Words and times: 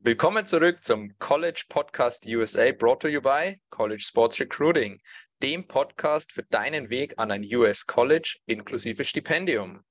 Willkommen 0.00 0.46
zurück 0.46 0.84
zum 0.84 1.18
College 1.18 1.64
Podcast 1.68 2.24
USA, 2.24 2.70
brought 2.70 3.02
to 3.02 3.08
you 3.08 3.20
by 3.20 3.60
College 3.70 4.00
Sports 4.00 4.38
Recruiting, 4.38 5.02
dem 5.42 5.66
Podcast 5.66 6.30
für 6.30 6.44
deinen 6.44 6.88
Weg 6.88 7.14
an 7.18 7.32
ein 7.32 7.42
US 7.56 7.84
College 7.84 8.38
inklusive 8.46 9.04
Stipendium. 9.04 9.84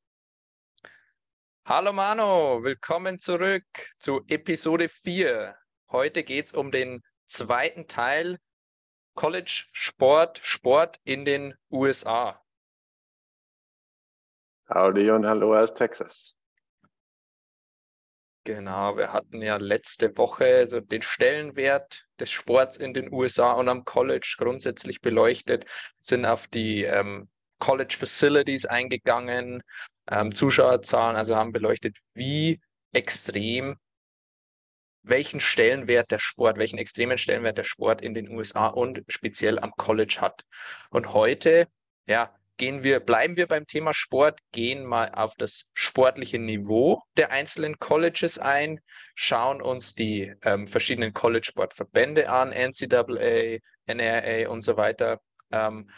Hallo 1.65 1.91
Mano, 1.91 2.63
willkommen 2.63 3.19
zurück 3.19 3.65
zu 3.99 4.21
Episode 4.29 4.87
4. 4.87 5.57
Heute 5.91 6.23
geht 6.23 6.45
es 6.45 6.53
um 6.53 6.71
den 6.71 7.03
zweiten 7.25 7.89
Teil 7.89 8.39
College 9.13 9.65
Sport, 9.73 10.39
Sport 10.41 11.01
in 11.03 11.25
den 11.25 11.53
USA. 11.69 12.41
Howdy 14.69 15.11
und 15.11 15.27
hallo 15.27 15.53
aus 15.53 15.75
Texas. 15.75 16.36
Genau, 18.47 18.95
wir 18.95 19.11
hatten 19.11 19.41
ja 19.41 19.57
letzte 19.57 20.17
Woche 20.17 20.67
so 20.69 20.79
den 20.79 21.01
Stellenwert 21.01 22.05
des 22.17 22.31
Sports 22.31 22.77
in 22.77 22.93
den 22.93 23.11
USA 23.11 23.51
und 23.51 23.67
am 23.67 23.83
College 23.83 24.35
grundsätzlich 24.37 25.01
beleuchtet, 25.01 25.65
sind 25.99 26.25
auf 26.25 26.47
die 26.47 26.83
ähm, 26.83 27.27
College 27.59 27.97
Facilities 27.99 28.65
eingegangen, 28.65 29.63
ähm, 30.09 30.33
Zuschauerzahlen, 30.33 31.17
also 31.17 31.35
haben 31.35 31.51
beleuchtet, 31.51 31.97
wie 32.13 32.61
extrem, 32.93 33.75
welchen 35.03 35.41
Stellenwert 35.41 36.09
der 36.11 36.19
Sport, 36.19 36.57
welchen 36.57 36.79
extremen 36.79 37.17
Stellenwert 37.17 37.57
der 37.57 37.65
Sport 37.65 37.99
in 38.01 38.13
den 38.13 38.29
USA 38.29 38.67
und 38.67 39.03
speziell 39.09 39.59
am 39.59 39.73
College 39.75 40.19
hat. 40.21 40.45
Und 40.89 41.11
heute, 41.11 41.67
ja, 42.05 42.33
gehen 42.57 42.83
wir, 42.83 42.99
bleiben 42.99 43.37
wir 43.37 43.47
beim 43.47 43.65
Thema 43.65 43.93
Sport, 43.93 44.39
gehen 44.51 44.85
mal 44.85 45.09
auf 45.11 45.35
das 45.35 45.69
sportliche 45.73 46.39
Niveau 46.39 47.01
der 47.15 47.31
einzelnen 47.31 47.79
Colleges 47.79 48.39
ein, 48.39 48.79
schauen 49.15 49.61
uns 49.61 49.95
die 49.95 50.33
ähm, 50.43 50.67
verschiedenen 50.67 51.13
College-Sportverbände 51.13 52.29
an, 52.29 52.51
NCAA, 52.51 53.59
NRA 53.85 54.49
und 54.49 54.61
so 54.61 54.77
weiter, 54.77 55.21
ähm, 55.51 55.89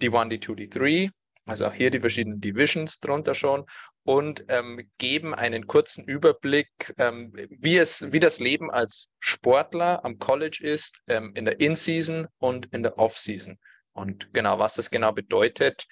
die 0.00 0.10
1, 0.10 0.30
die 0.30 0.40
2, 0.40 0.54
die 0.54 0.68
3, 0.68 1.10
also 1.46 1.66
auch 1.66 1.74
hier 1.74 1.90
die 1.90 2.00
verschiedenen 2.00 2.40
Divisions 2.40 3.00
drunter 3.00 3.34
schon 3.34 3.66
und 4.04 4.44
ähm, 4.48 4.88
geben 4.98 5.34
einen 5.34 5.66
kurzen 5.66 6.04
Überblick, 6.04 6.68
ähm, 6.96 7.32
wie, 7.50 7.76
es, 7.76 8.12
wie 8.12 8.20
das 8.20 8.38
Leben 8.38 8.70
als 8.70 9.10
Sportler 9.18 10.04
am 10.04 10.18
College 10.18 10.60
ist, 10.62 11.02
ähm, 11.08 11.32
in 11.34 11.44
der 11.44 11.60
In-Season 11.60 12.26
und 12.38 12.66
in 12.72 12.82
der 12.82 12.98
Off-Season. 12.98 13.58
Und 13.98 14.32
genau, 14.32 14.58
was 14.58 14.74
das 14.74 14.90
genau 14.90 15.12
bedeutet, 15.12 15.86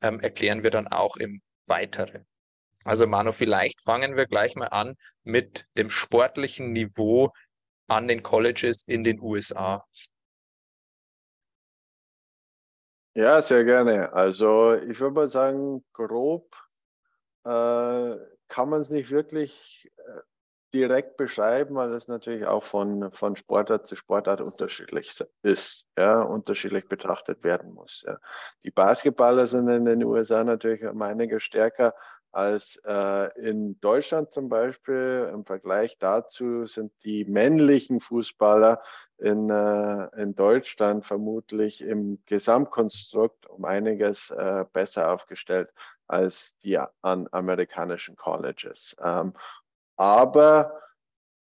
ähm, 0.00 0.20
erklären 0.20 0.62
wir 0.62 0.70
dann 0.70 0.88
auch 0.88 1.16
im 1.16 1.40
Weiteren. 1.66 2.26
Also 2.84 3.06
Manu, 3.06 3.30
vielleicht 3.32 3.80
fangen 3.82 4.16
wir 4.16 4.26
gleich 4.26 4.56
mal 4.56 4.66
an 4.66 4.96
mit 5.22 5.66
dem 5.76 5.88
sportlichen 5.88 6.72
Niveau 6.72 7.32
an 7.86 8.08
den 8.08 8.22
Colleges 8.22 8.82
in 8.82 9.04
den 9.04 9.20
USA. 9.20 9.86
Ja, 13.14 13.42
sehr 13.42 13.64
gerne. 13.64 14.12
Also 14.12 14.74
ich 14.74 14.98
würde 14.98 15.14
mal 15.14 15.28
sagen, 15.28 15.84
grob 15.92 16.50
äh, 17.44 18.16
kann 18.48 18.68
man 18.68 18.80
es 18.80 18.90
nicht 18.90 19.10
wirklich 19.10 19.90
äh, 19.98 20.20
direkt 20.74 21.16
beschreiben, 21.16 21.74
weil 21.74 21.92
es 21.92 22.08
natürlich 22.08 22.46
auch 22.46 22.64
von, 22.64 23.12
von 23.12 23.36
Sportart 23.36 23.86
zu 23.86 23.96
Sportart 23.96 24.40
unterschiedlich 24.40 25.22
ist, 25.42 25.86
ja, 25.96 26.22
unterschiedlich 26.22 26.88
betrachtet 26.88 27.44
werden 27.44 27.72
muss. 27.72 28.04
Ja. 28.06 28.18
Die 28.64 28.70
Basketballer 28.70 29.46
sind 29.46 29.68
in 29.68 29.84
den 29.84 30.04
USA 30.04 30.44
natürlich 30.44 30.84
um 30.84 31.02
einiges 31.02 31.42
stärker 31.42 31.94
als 32.32 32.80
äh, 32.86 33.28
in 33.38 33.78
Deutschland 33.80 34.32
zum 34.32 34.48
Beispiel. 34.48 35.30
Im 35.32 35.44
Vergleich 35.44 35.98
dazu 35.98 36.64
sind 36.64 36.90
die 37.04 37.26
männlichen 37.26 38.00
Fußballer 38.00 38.82
in, 39.18 39.50
äh, 39.50 40.08
in 40.20 40.34
Deutschland 40.34 41.04
vermutlich 41.04 41.82
im 41.82 42.22
Gesamtkonstrukt 42.24 43.46
um 43.46 43.66
einiges 43.66 44.30
äh, 44.30 44.64
besser 44.72 45.12
aufgestellt 45.12 45.68
als 46.06 46.56
die 46.58 46.78
an 46.78 47.28
amerikanischen 47.32 48.16
Colleges. 48.16 48.96
Ähm, 49.02 49.34
aber 50.02 50.80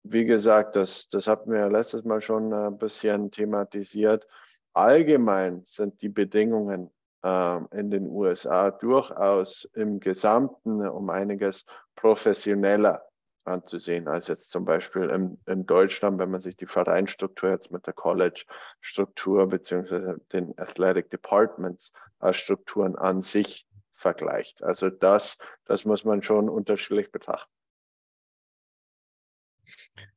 wie 0.03 0.23
gesagt, 0.23 0.77
das, 0.77 1.09
das 1.09 1.27
hatten 1.27 1.51
wir 1.51 1.59
ja 1.59 1.67
letztes 1.67 2.05
Mal 2.05 2.21
schon 2.21 2.53
ein 2.53 2.77
bisschen 2.77 3.29
thematisiert. 3.29 4.25
Allgemein 4.71 5.65
sind 5.65 6.01
die 6.01 6.07
Bedingungen 6.07 6.89
äh, 7.23 7.57
in 7.77 7.91
den 7.91 8.07
USA 8.07 8.71
durchaus 8.71 9.69
im 9.73 9.99
Gesamten 9.99 10.87
um 10.87 11.09
einiges 11.09 11.65
professioneller 11.95 13.03
anzusehen 13.43 14.07
als 14.07 14.29
jetzt 14.29 14.49
zum 14.49 14.63
Beispiel 14.63 15.09
in, 15.09 15.41
in 15.45 15.65
Deutschland, 15.65 16.17
wenn 16.17 16.31
man 16.31 16.39
sich 16.39 16.55
die 16.55 16.67
Vereinstruktur 16.67 17.49
jetzt 17.49 17.69
mit 17.69 17.85
der 17.85 17.93
College-Struktur 17.93 19.47
beziehungsweise 19.47 20.21
den 20.31 20.57
Athletic 20.57 21.09
Departments 21.09 21.91
als 22.19 22.37
Strukturen 22.37 22.95
an 22.95 23.21
sich 23.21 23.67
vergleicht. 23.93 24.63
Also 24.63 24.89
das, 24.89 25.37
das 25.65 25.83
muss 25.83 26.05
man 26.05 26.23
schon 26.23 26.47
unterschiedlich 26.47 27.11
betrachten. 27.11 27.56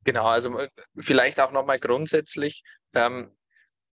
Genau, 0.03 0.25
also 0.25 0.57
äh, 0.59 0.69
vielleicht 0.97 1.39
auch 1.39 1.51
nochmal 1.51 1.79
grundsätzlich, 1.79 2.63
ähm, 2.93 3.35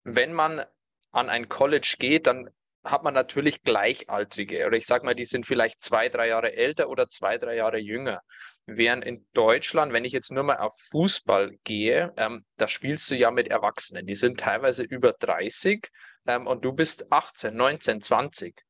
wenn 0.03 0.33
man 0.33 0.65
an 1.11 1.29
ein 1.29 1.49
College 1.49 1.95
geht, 1.99 2.27
dann 2.27 2.49
hat 2.83 3.03
man 3.03 3.13
natürlich 3.13 3.61
Gleichaltrige 3.61 4.65
oder 4.65 4.75
ich 4.75 4.87
sage 4.87 5.05
mal, 5.05 5.13
die 5.13 5.25
sind 5.25 5.45
vielleicht 5.45 5.81
zwei, 5.81 6.09
drei 6.09 6.29
Jahre 6.29 6.53
älter 6.53 6.89
oder 6.89 7.07
zwei, 7.07 7.37
drei 7.37 7.55
Jahre 7.55 7.77
jünger. 7.77 8.21
Während 8.65 9.05
in 9.05 9.27
Deutschland, 9.33 9.93
wenn 9.93 10.05
ich 10.05 10.13
jetzt 10.13 10.31
nur 10.31 10.43
mal 10.43 10.57
auf 10.57 10.73
Fußball 10.89 11.51
gehe, 11.63 12.11
ähm, 12.17 12.43
da 12.57 12.67
spielst 12.67 13.09
du 13.11 13.15
ja 13.15 13.29
mit 13.29 13.49
Erwachsenen, 13.49 14.07
die 14.07 14.15
sind 14.15 14.39
teilweise 14.39 14.83
über 14.83 15.13
30 15.13 15.87
ähm, 16.25 16.47
und 16.47 16.65
du 16.65 16.73
bist 16.73 17.11
18, 17.11 17.55
19, 17.55 18.01
20. 18.01 18.61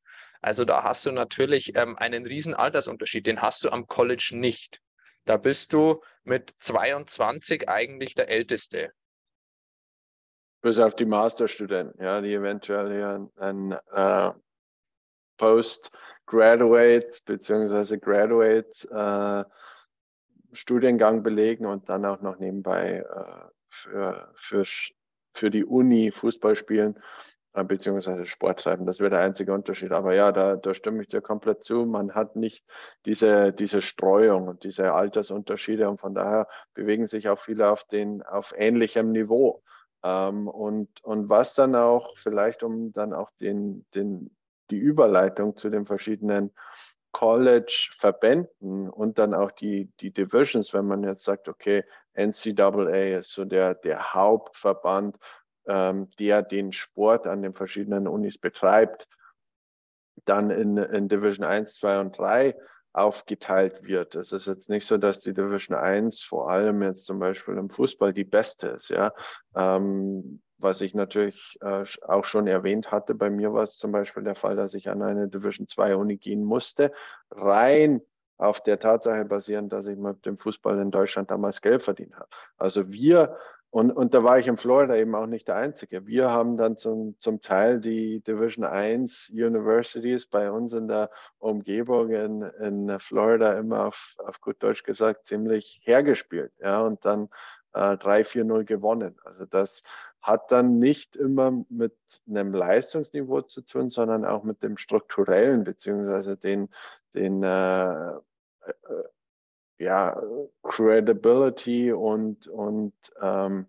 Also 0.42 0.64
da 0.64 0.82
hast 0.82 1.06
du 1.06 1.12
natürlich 1.12 1.74
ähm, 1.76 1.96
einen 1.96 2.26
riesen 2.26 2.54
Altersunterschied, 2.54 3.26
den 3.26 3.40
hast 3.40 3.64
du 3.64 3.70
am 3.70 3.86
College 3.86 4.32
nicht. 4.32 4.80
Da 5.24 5.36
bist 5.36 5.72
du 5.72 6.02
mit 6.24 6.54
22 6.58 7.68
eigentlich 7.68 8.14
der 8.14 8.28
Älteste. 8.28 8.92
Bis 10.60 10.78
auf 10.78 10.94
die 10.94 11.06
Masterstudenten, 11.06 12.02
ja, 12.02 12.20
die 12.20 12.34
eventuell 12.34 13.28
einen 13.36 13.72
äh, 13.92 14.30
Postgraduate 15.36 17.20
bzw. 17.24 17.98
Graduate 17.98 18.88
äh, 18.90 19.44
Studiengang 20.52 21.22
belegen 21.22 21.66
und 21.66 21.88
dann 21.88 22.04
auch 22.04 22.20
noch 22.20 22.38
nebenbei 22.38 22.98
äh, 22.98 23.48
für, 23.68 24.32
für, 24.36 24.64
für 25.34 25.50
die 25.50 25.64
Uni 25.64 26.12
Fußball 26.12 26.54
spielen 26.54 27.02
beziehungsweise 27.52 28.26
Sport 28.26 28.60
treiben. 28.60 28.86
Das 28.86 29.00
wäre 29.00 29.10
der 29.10 29.20
einzige 29.20 29.52
Unterschied. 29.52 29.92
Aber 29.92 30.14
ja, 30.14 30.32
da, 30.32 30.56
da 30.56 30.72
stimme 30.74 31.02
ich 31.02 31.08
dir 31.08 31.20
komplett 31.20 31.62
zu. 31.62 31.84
Man 31.84 32.14
hat 32.14 32.36
nicht 32.36 32.64
diese, 33.04 33.52
diese 33.52 33.82
Streuung 33.82 34.48
und 34.48 34.64
diese 34.64 34.92
Altersunterschiede 34.92 35.88
und 35.88 36.00
von 36.00 36.14
daher 36.14 36.48
bewegen 36.74 37.06
sich 37.06 37.28
auch 37.28 37.38
viele 37.38 37.70
auf, 37.70 37.84
den, 37.84 38.22
auf 38.22 38.54
ähnlichem 38.56 39.12
Niveau. 39.12 39.62
Ähm, 40.02 40.48
und, 40.48 41.04
und 41.04 41.28
was 41.28 41.54
dann 41.54 41.74
auch 41.76 42.16
vielleicht, 42.16 42.62
um 42.62 42.92
dann 42.92 43.12
auch 43.12 43.30
den, 43.40 43.84
den, 43.94 44.34
die 44.70 44.78
Überleitung 44.78 45.56
zu 45.56 45.68
den 45.68 45.84
verschiedenen 45.84 46.52
College-Verbänden 47.12 48.88
und 48.88 49.18
dann 49.18 49.34
auch 49.34 49.50
die, 49.50 49.92
die 50.00 50.10
Divisions, 50.12 50.72
wenn 50.72 50.86
man 50.86 51.04
jetzt 51.04 51.24
sagt, 51.24 51.48
okay, 51.48 51.84
NCAA 52.14 53.18
ist 53.18 53.32
so 53.32 53.44
der, 53.44 53.74
der 53.74 54.14
Hauptverband 54.14 55.18
der 55.66 56.42
den 56.42 56.72
Sport 56.72 57.26
an 57.26 57.42
den 57.42 57.54
verschiedenen 57.54 58.08
Unis 58.08 58.38
betreibt, 58.38 59.08
dann 60.24 60.50
in, 60.50 60.76
in 60.76 61.08
Division 61.08 61.44
1, 61.44 61.74
2 61.74 62.00
und 62.00 62.18
3 62.18 62.54
aufgeteilt 62.92 63.84
wird. 63.84 64.14
Es 64.14 64.32
ist 64.32 64.46
jetzt 64.46 64.68
nicht 64.68 64.86
so, 64.86 64.98
dass 64.98 65.20
die 65.20 65.32
Division 65.32 65.76
1 65.76 66.20
vor 66.22 66.50
allem 66.50 66.82
jetzt 66.82 67.06
zum 67.06 67.18
Beispiel 67.18 67.56
im 67.56 67.70
Fußball 67.70 68.12
die 68.12 68.24
beste 68.24 68.68
ist. 68.68 68.90
Ja? 68.90 69.14
Ähm, 69.54 70.42
was 70.58 70.80
ich 70.80 70.94
natürlich 70.94 71.58
äh, 71.60 71.84
auch 72.02 72.24
schon 72.24 72.46
erwähnt 72.46 72.92
hatte, 72.92 73.14
bei 73.14 73.30
mir 73.30 73.52
war 73.52 73.64
es 73.64 73.78
zum 73.78 73.92
Beispiel 73.92 74.22
der 74.22 74.36
Fall, 74.36 74.56
dass 74.56 74.74
ich 74.74 74.88
an 74.88 75.02
eine 75.02 75.28
Division 75.28 75.66
2 75.66 75.96
Uni 75.96 76.18
gehen 76.18 76.44
musste, 76.44 76.92
rein 77.30 78.02
auf 78.36 78.60
der 78.60 78.78
Tatsache 78.78 79.24
basierend, 79.24 79.72
dass 79.72 79.86
ich 79.86 79.96
mit 79.96 80.24
dem 80.26 80.36
Fußball 80.36 80.78
in 80.78 80.90
Deutschland 80.90 81.30
damals 81.30 81.62
Geld 81.62 81.82
verdient 81.82 82.14
habe. 82.14 82.28
Also 82.58 82.90
wir 82.90 83.36
und, 83.72 83.90
und 83.90 84.12
da 84.12 84.22
war 84.22 84.38
ich 84.38 84.48
in 84.48 84.58
Florida 84.58 84.96
eben 84.96 85.14
auch 85.14 85.24
nicht 85.24 85.48
der 85.48 85.56
Einzige. 85.56 86.06
Wir 86.06 86.30
haben 86.30 86.58
dann 86.58 86.76
zum, 86.76 87.18
zum 87.18 87.40
Teil 87.40 87.80
die 87.80 88.20
Division 88.20 88.66
1 88.66 89.30
Universities 89.32 90.26
bei 90.26 90.50
uns 90.50 90.74
in 90.74 90.88
der 90.88 91.08
Umgebung 91.38 92.10
in, 92.10 92.42
in 92.42 93.00
Florida 93.00 93.54
immer 93.54 93.86
auf, 93.86 94.14
auf 94.18 94.42
gut 94.42 94.62
Deutsch 94.62 94.82
gesagt 94.82 95.26
ziemlich 95.26 95.80
hergespielt. 95.84 96.52
Ja, 96.60 96.82
und 96.82 97.06
dann 97.06 97.30
äh, 97.72 97.96
3-4-0 97.96 98.64
gewonnen. 98.64 99.16
Also 99.24 99.46
das 99.46 99.84
hat 100.20 100.52
dann 100.52 100.78
nicht 100.78 101.16
immer 101.16 101.64
mit 101.70 101.96
einem 102.28 102.52
Leistungsniveau 102.52 103.40
zu 103.40 103.62
tun, 103.62 103.88
sondern 103.88 104.26
auch 104.26 104.42
mit 104.42 104.62
dem 104.62 104.76
strukturellen 104.76 105.64
beziehungsweise 105.64 106.36
den, 106.36 106.68
den 107.14 107.42
äh, 107.42 108.10
äh 108.10 108.20
ja, 109.82 110.20
Credibility 110.62 111.92
und, 111.92 112.46
und 112.46 112.94
ähm, 113.20 113.66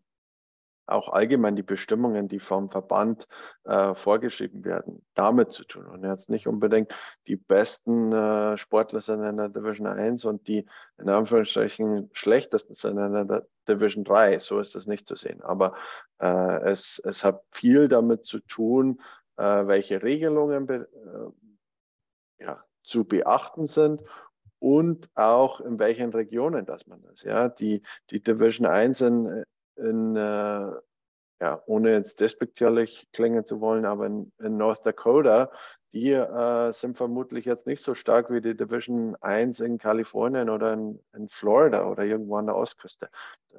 auch 0.85 1.09
allgemein 1.09 1.55
die 1.55 1.63
Bestimmungen, 1.63 2.27
die 2.27 2.39
vom 2.39 2.69
Verband 2.69 3.27
äh, 3.63 3.95
vorgeschrieben 3.95 4.63
werden, 4.63 5.03
damit 5.15 5.53
zu 5.53 5.63
tun. 5.63 5.87
Und 5.87 6.03
jetzt 6.03 6.29
nicht 6.29 6.45
unbedingt 6.45 6.93
die 7.25 7.37
besten 7.37 8.11
äh, 8.11 8.57
Sportler 8.57 9.01
sind 9.01 9.23
in 9.23 9.37
der 9.37 9.49
Division 9.49 9.87
1 9.87 10.25
und 10.25 10.47
die 10.47 10.67
in 10.97 11.09
Anführungsstrichen 11.09 12.09
schlechtesten 12.13 12.75
sind 12.75 12.97
in 12.97 13.27
der 13.27 13.47
Division 13.67 14.03
3. 14.03 14.39
So 14.39 14.59
ist 14.59 14.75
das 14.75 14.85
nicht 14.85 15.07
zu 15.07 15.15
sehen. 15.15 15.41
Aber 15.41 15.73
äh, 16.19 16.61
es, 16.63 17.01
es 17.03 17.23
hat 17.23 17.41
viel 17.51 17.87
damit 17.87 18.25
zu 18.25 18.39
tun, 18.39 19.01
äh, 19.37 19.65
welche 19.65 20.03
Regelungen 20.03 20.69
äh, 20.69 20.85
ja, 22.43 22.63
zu 22.83 23.05
beachten 23.05 23.67
sind 23.67 24.03
und 24.63 25.09
auch 25.13 25.59
in 25.59 25.77
welchen 25.77 26.11
Regionen 26.11 26.65
das 26.65 26.87
man 26.87 27.03
ist. 27.11 27.23
Ja, 27.23 27.49
die, 27.49 27.81
die 28.11 28.23
Division 28.23 28.65
1 28.65 29.01
in, 29.01 29.43
in, 29.75 30.15
äh, 30.15 30.71
ja, 31.41 31.61
ohne 31.65 31.91
jetzt 31.91 32.21
despektierlich 32.21 33.09
klingen 33.11 33.43
zu 33.43 33.59
wollen, 33.59 33.83
aber 33.83 34.05
in, 34.05 34.31
in 34.39 34.55
North 34.55 34.85
Dakota, 34.85 35.51
die 35.91 36.11
äh, 36.11 36.71
sind 36.71 36.95
vermutlich 36.95 37.43
jetzt 37.43 37.67
nicht 37.67 37.81
so 37.81 37.93
stark 37.93 38.31
wie 38.31 38.39
die 38.39 38.55
Division 38.55 39.17
1 39.19 39.59
in 39.59 39.79
Kalifornien 39.79 40.49
oder 40.49 40.71
in, 40.71 40.97
in 41.13 41.27
Florida 41.27 41.85
oder 41.85 42.05
irgendwo 42.05 42.37
an 42.37 42.45
der 42.45 42.55
Ostküste, 42.55 43.09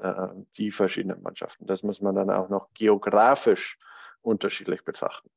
äh, 0.01 0.29
die 0.57 0.71
verschiedenen 0.71 1.21
Mannschaften. 1.21 1.67
Das 1.67 1.83
muss 1.83 2.01
man 2.01 2.15
dann 2.15 2.31
auch 2.31 2.49
noch 2.49 2.73
geografisch 2.73 3.79
unterschiedlich 4.23 4.87
betrachten. 4.87 5.29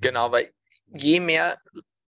Genau, 0.00 0.30
weil 0.30 0.52
je 0.86 1.18
mehr 1.18 1.58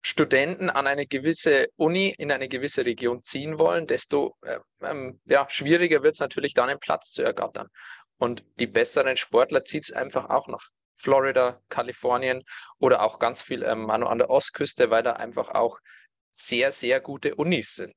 Studenten 0.01 0.69
an 0.69 0.87
eine 0.87 1.05
gewisse 1.05 1.67
Uni 1.75 2.13
in 2.17 2.31
eine 2.31 2.47
gewisse 2.47 2.85
Region 2.85 3.21
ziehen 3.21 3.57
wollen, 3.57 3.87
desto 3.87 4.37
äh, 4.41 4.59
ähm, 4.81 5.19
ja, 5.25 5.47
schwieriger 5.49 6.03
wird 6.03 6.13
es 6.13 6.19
natürlich 6.19 6.53
dann 6.53 6.69
einen 6.69 6.79
Platz 6.79 7.11
zu 7.11 7.23
ergattern. 7.23 7.67
Und 8.17 8.43
die 8.59 8.67
besseren 8.67 9.17
Sportler 9.17 9.63
zieht 9.63 9.83
es 9.83 9.91
einfach 9.91 10.29
auch 10.29 10.47
nach 10.47 10.69
Florida, 10.95 11.61
Kalifornien 11.69 12.43
oder 12.79 13.03
auch 13.03 13.19
ganz 13.19 13.41
viel 13.41 13.63
ähm, 13.63 13.89
an 13.89 14.17
der 14.17 14.29
Ostküste, 14.29 14.89
weil 14.89 15.03
da 15.03 15.13
einfach 15.13 15.49
auch 15.49 15.77
sehr, 16.31 16.71
sehr 16.71 16.99
gute 16.99 17.35
Unis 17.35 17.75
sind. 17.75 17.93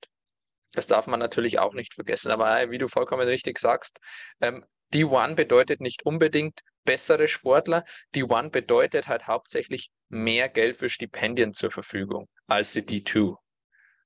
Das 0.73 0.87
darf 0.87 1.07
man 1.07 1.19
natürlich 1.19 1.59
auch 1.59 1.75
nicht 1.75 1.95
vergessen. 1.95 2.31
Aber 2.31 2.61
äh, 2.61 2.71
wie 2.71 2.79
du 2.79 2.89
vollkommen 2.89 3.27
richtig 3.27 3.59
sagst, 3.59 3.99
ähm, 4.41 4.65
D1 4.93 5.35
bedeutet 5.35 5.81
nicht 5.81 6.05
unbedingt 6.05 6.61
bessere 6.85 7.29
Sportler. 7.29 7.85
D1 8.15 8.51
bedeutet 8.51 9.09
halt 9.09 9.27
hauptsächlich 9.27 9.91
mehr 10.09 10.49
Geld 10.49 10.77
für 10.77 10.89
Stipendien 10.89 11.55
zur 11.55 11.71
Verfügung 11.71 12.29
als 12.47 12.73
die 12.73 12.83
D2. 12.83 13.37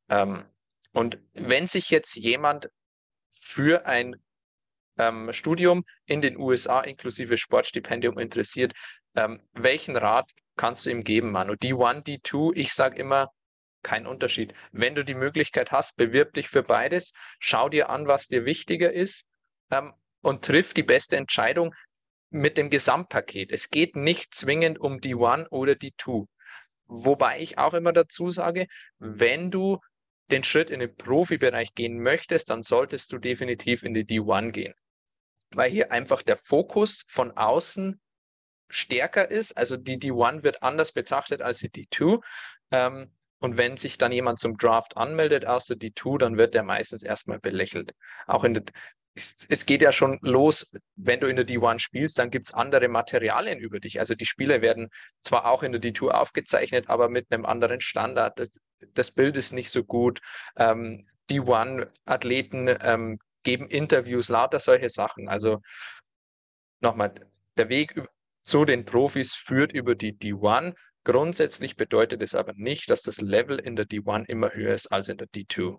Ähm, 0.08 0.44
und 0.92 1.18
wenn 1.32 1.66
sich 1.66 1.90
jetzt 1.90 2.14
jemand 2.16 2.70
für 3.30 3.86
ein 3.86 4.16
ähm, 4.98 5.32
Studium 5.32 5.84
in 6.06 6.20
den 6.20 6.36
USA 6.36 6.80
inklusive 6.80 7.36
Sportstipendium 7.36 8.18
interessiert, 8.18 8.72
ähm, 9.16 9.40
welchen 9.52 9.96
Rat 9.96 10.30
kannst 10.56 10.86
du 10.86 10.90
ihm 10.90 11.02
geben, 11.02 11.32
Manu? 11.32 11.54
D1, 11.54 12.04
D2, 12.04 12.52
ich 12.54 12.72
sage 12.72 12.96
immer, 13.00 13.30
kein 13.82 14.06
Unterschied. 14.06 14.54
Wenn 14.72 14.94
du 14.94 15.04
die 15.04 15.14
Möglichkeit 15.14 15.70
hast, 15.70 15.96
bewirb 15.96 16.32
dich 16.34 16.48
für 16.48 16.62
beides, 16.62 17.12
schau 17.38 17.68
dir 17.68 17.90
an, 17.90 18.06
was 18.06 18.28
dir 18.28 18.44
wichtiger 18.44 18.92
ist 18.92 19.28
ähm, 19.70 19.92
und 20.22 20.44
triff 20.44 20.74
die 20.74 20.82
beste 20.82 21.16
Entscheidung 21.16 21.74
mit 22.30 22.58
dem 22.58 22.70
Gesamtpaket. 22.70 23.52
Es 23.52 23.70
geht 23.70 23.96
nicht 23.96 24.34
zwingend 24.34 24.78
um 24.78 25.00
die 25.00 25.14
One 25.14 25.48
oder 25.50 25.74
die 25.74 25.92
Two. 25.92 26.26
Wobei 26.86 27.40
ich 27.40 27.58
auch 27.58 27.74
immer 27.74 27.92
dazu 27.92 28.30
sage, 28.30 28.66
wenn 28.98 29.50
du 29.50 29.78
den 30.30 30.44
Schritt 30.44 30.70
in 30.70 30.80
den 30.80 30.94
Profibereich 30.96 31.74
gehen 31.74 32.00
möchtest, 32.00 32.50
dann 32.50 32.62
solltest 32.62 33.12
du 33.12 33.18
definitiv 33.18 33.82
in 33.82 33.94
die 33.94 34.04
D1 34.04 34.52
gehen. 34.52 34.74
Weil 35.50 35.70
hier 35.70 35.92
einfach 35.92 36.22
der 36.22 36.36
Fokus 36.36 37.04
von 37.08 37.32
außen 37.32 38.00
stärker 38.68 39.30
ist. 39.30 39.56
Also 39.56 39.76
die 39.76 39.98
D1 39.98 40.42
wird 40.42 40.62
anders 40.62 40.92
betrachtet 40.92 41.42
als 41.42 41.58
die 41.58 41.70
D2. 41.70 42.20
Ähm, 42.70 43.12
und 43.38 43.58
wenn 43.58 43.76
sich 43.76 43.98
dann 43.98 44.12
jemand 44.12 44.38
zum 44.38 44.56
Draft 44.56 44.96
anmeldet 44.96 45.44
aus 45.46 45.66
der 45.66 45.76
D2, 45.76 46.18
dann 46.18 46.38
wird 46.38 46.54
der 46.54 46.62
meistens 46.62 47.02
erstmal 47.02 47.38
belächelt. 47.38 47.94
Auch 48.26 48.44
in 48.44 48.54
der, 48.54 48.64
es, 49.14 49.46
es, 49.48 49.64
geht 49.64 49.82
ja 49.82 49.92
schon 49.92 50.18
los, 50.22 50.72
wenn 50.96 51.20
du 51.20 51.28
in 51.28 51.36
der 51.36 51.46
D1 51.46 51.78
spielst, 51.78 52.18
dann 52.18 52.30
gibt 52.30 52.48
es 52.48 52.54
andere 52.54 52.88
Materialien 52.88 53.58
über 53.58 53.78
dich. 53.78 54.00
Also 54.00 54.14
die 54.14 54.26
Spiele 54.26 54.60
werden 54.60 54.88
zwar 55.20 55.46
auch 55.46 55.62
in 55.62 55.72
der 55.72 55.80
D2 55.80 56.08
aufgezeichnet, 56.08 56.88
aber 56.88 57.08
mit 57.08 57.30
einem 57.30 57.46
anderen 57.46 57.80
Standard. 57.80 58.38
Das, 58.38 58.60
das 58.92 59.12
Bild 59.12 59.36
ist 59.36 59.52
nicht 59.52 59.70
so 59.70 59.84
gut. 59.84 60.20
Ähm, 60.56 61.06
D1-Athleten 61.30 62.76
ähm, 62.80 63.18
geben 63.44 63.68
Interviews, 63.68 64.28
lauter 64.28 64.58
solche 64.58 64.90
Sachen. 64.90 65.28
Also 65.28 65.60
nochmal, 66.80 67.14
der 67.56 67.68
Weg 67.68 68.00
zu 68.42 68.64
den 68.64 68.84
Profis 68.84 69.34
führt 69.34 69.72
über 69.72 69.94
die 69.94 70.12
D1. 70.12 70.74
Grundsätzlich 71.04 71.76
bedeutet 71.76 72.22
es 72.22 72.34
aber 72.34 72.52
nicht, 72.56 72.90
dass 72.90 73.02
das 73.02 73.20
Level 73.20 73.58
in 73.58 73.76
der 73.76 73.86
D1 73.86 74.24
immer 74.26 74.52
höher 74.52 74.74
ist 74.74 74.88
als 74.88 75.08
in 75.08 75.18
der 75.18 75.28
D2. 75.28 75.78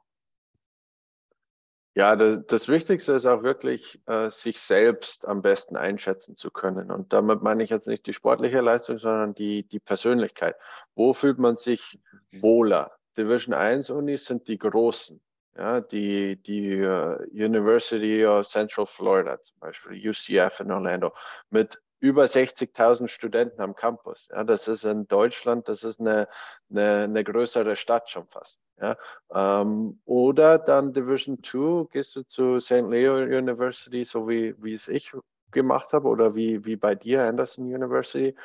Ja, 1.98 2.18
das, 2.18 2.46
das, 2.48 2.68
Wichtigste 2.68 3.14
ist 3.14 3.26
auch 3.26 3.42
wirklich, 3.42 4.02
äh, 4.06 4.30
sich 4.30 4.60
selbst 4.60 5.26
am 5.26 5.42
besten 5.42 5.78
einschätzen 5.78 6.36
zu 6.36 6.52
können. 6.52 6.92
Und 6.92 7.14
damit 7.14 7.42
meine 7.42 7.64
ich 7.64 7.70
jetzt 7.70 7.88
nicht 7.88 8.06
die 8.06 8.14
sportliche 8.14 8.60
Leistung, 8.60 9.00
sondern 9.00 9.34
die, 9.34 9.64
die 9.64 9.80
Persönlichkeit. 9.80 10.58
Wo 10.94 11.14
fühlt 11.14 11.40
man 11.40 11.56
sich 11.56 11.98
wohler? 12.34 12.92
Division 13.18 13.54
1 13.54 13.90
Unis 13.92 14.26
sind 14.26 14.50
die 14.50 14.58
großen. 14.58 15.22
Ja, 15.58 15.80
die, 15.80 16.36
die 16.36 16.82
uh, 16.82 17.16
University 17.32 18.26
of 18.26 18.46
Central 18.46 18.86
Florida 18.86 19.42
zum 19.42 19.58
Beispiel, 19.60 20.10
UCF 20.10 20.60
in 20.60 20.72
Orlando, 20.72 21.14
mit 21.50 21.82
über 22.00 22.26
60.000 22.26 23.08
Studenten 23.08 23.62
am 23.62 23.76
Campus. 23.76 24.28
Ja, 24.32 24.44
das 24.44 24.68
ist 24.68 24.84
in 24.84 25.08
Deutschland, 25.08 25.68
das 25.70 25.84
ist 25.84 26.00
eine, 26.00 26.28
eine, 26.70 27.04
eine 27.04 27.24
größere 27.24 27.76
Stadt 27.76 28.10
schon 28.10 28.28
fast. 28.28 28.62
Ja, 28.80 28.98
ähm, 29.34 30.02
oder 30.06 30.60
dann 30.60 30.94
Division 30.94 31.42
2, 31.42 31.88
gehst 31.92 32.16
du 32.16 32.24
zu 32.24 32.60
St. 32.60 32.90
Leo 32.90 33.16
University, 33.16 34.04
so 34.04 34.28
wie, 34.28 34.54
wie 34.62 34.74
es 34.74 34.88
ich 34.88 35.14
gemacht 35.52 35.94
habe, 35.94 36.08
oder 36.08 36.36
wie, 36.36 36.66
wie 36.66 36.76
bei 36.76 36.96
dir, 36.96 37.24
Anderson 37.24 37.66
University. 37.66 38.36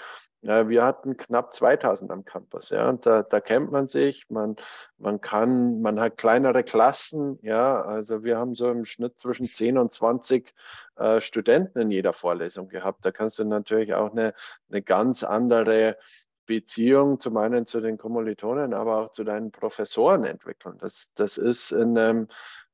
Ja, 0.43 0.69
wir 0.71 0.85
hatten 0.85 1.19
knapp 1.19 1.53
2000 1.53 2.11
am 2.11 2.25
Campus, 2.25 2.71
ja, 2.71 2.89
und 2.89 3.05
da, 3.05 3.23
da 3.23 3.41
kennt 3.41 3.71
man 3.71 3.89
sich, 3.89 4.31
man, 4.31 4.57
man 4.97 5.21
kann, 5.21 5.83
man 5.83 6.01
hat 6.01 6.17
kleinere 6.17 6.65
Klassen, 6.65 7.39
ja, 7.43 7.83
also 7.83 8.25
wir 8.25 8.39
haben 8.39 8.55
so 8.55 8.71
im 8.71 8.87
Schnitt 8.87 9.19
zwischen 9.19 9.47
10 9.47 9.77
und 9.77 9.93
20 9.93 10.55
äh, 10.97 11.21
Studenten 11.21 11.81
in 11.81 11.91
jeder 11.91 12.15
Vorlesung 12.15 12.69
gehabt. 12.69 13.05
Da 13.05 13.13
kannst 13.13 13.39
du 13.39 13.45
natürlich 13.45 13.93
auch 13.93 14.13
eine, 14.13 14.33
eine 14.71 14.81
ganz 14.81 15.25
andere 15.25 15.99
Beziehung 16.51 17.21
zum 17.21 17.37
einen 17.37 17.65
zu 17.65 17.81
den 17.81 17.97
Kommilitonen, 17.97 18.75
aber 18.75 18.97
auch 18.97 19.13
zu 19.13 19.23
deinen 19.23 19.53
Professoren 19.53 20.25
entwickeln. 20.25 20.79
Das, 20.81 21.13
das 21.15 21.39
ist 21.39 21.71
in 21.71 21.97
einem 21.97 22.27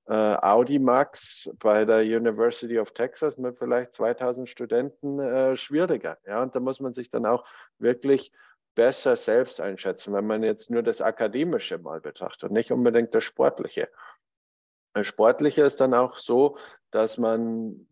äh, 0.08 0.12
Audimax 0.14 1.50
bei 1.58 1.84
der 1.84 2.02
University 2.02 2.78
of 2.78 2.92
Texas 2.92 3.36
mit 3.36 3.58
vielleicht 3.58 3.92
2000 3.94 4.48
Studenten 4.48 5.18
äh, 5.18 5.56
schwieriger. 5.56 6.18
Ja, 6.26 6.42
und 6.42 6.54
da 6.54 6.60
muss 6.60 6.80
man 6.80 6.94
sich 6.94 7.10
dann 7.10 7.26
auch 7.26 7.44
wirklich 7.78 8.32
besser 8.74 9.16
selbst 9.16 9.60
einschätzen, 9.60 10.12
wenn 10.12 10.26
man 10.26 10.42
jetzt 10.42 10.70
nur 10.70 10.82
das 10.82 11.00
Akademische 11.00 11.78
mal 11.78 12.00
betrachtet 12.00 12.44
und 12.44 12.52
nicht 12.52 12.70
unbedingt 12.70 13.14
das 13.14 13.24
Sportliche. 13.24 13.88
Das 14.94 15.06
Sportliche 15.06 15.62
ist 15.62 15.80
dann 15.80 15.94
auch 15.94 16.18
so, 16.18 16.58
dass 16.90 17.18
man, 17.18 17.86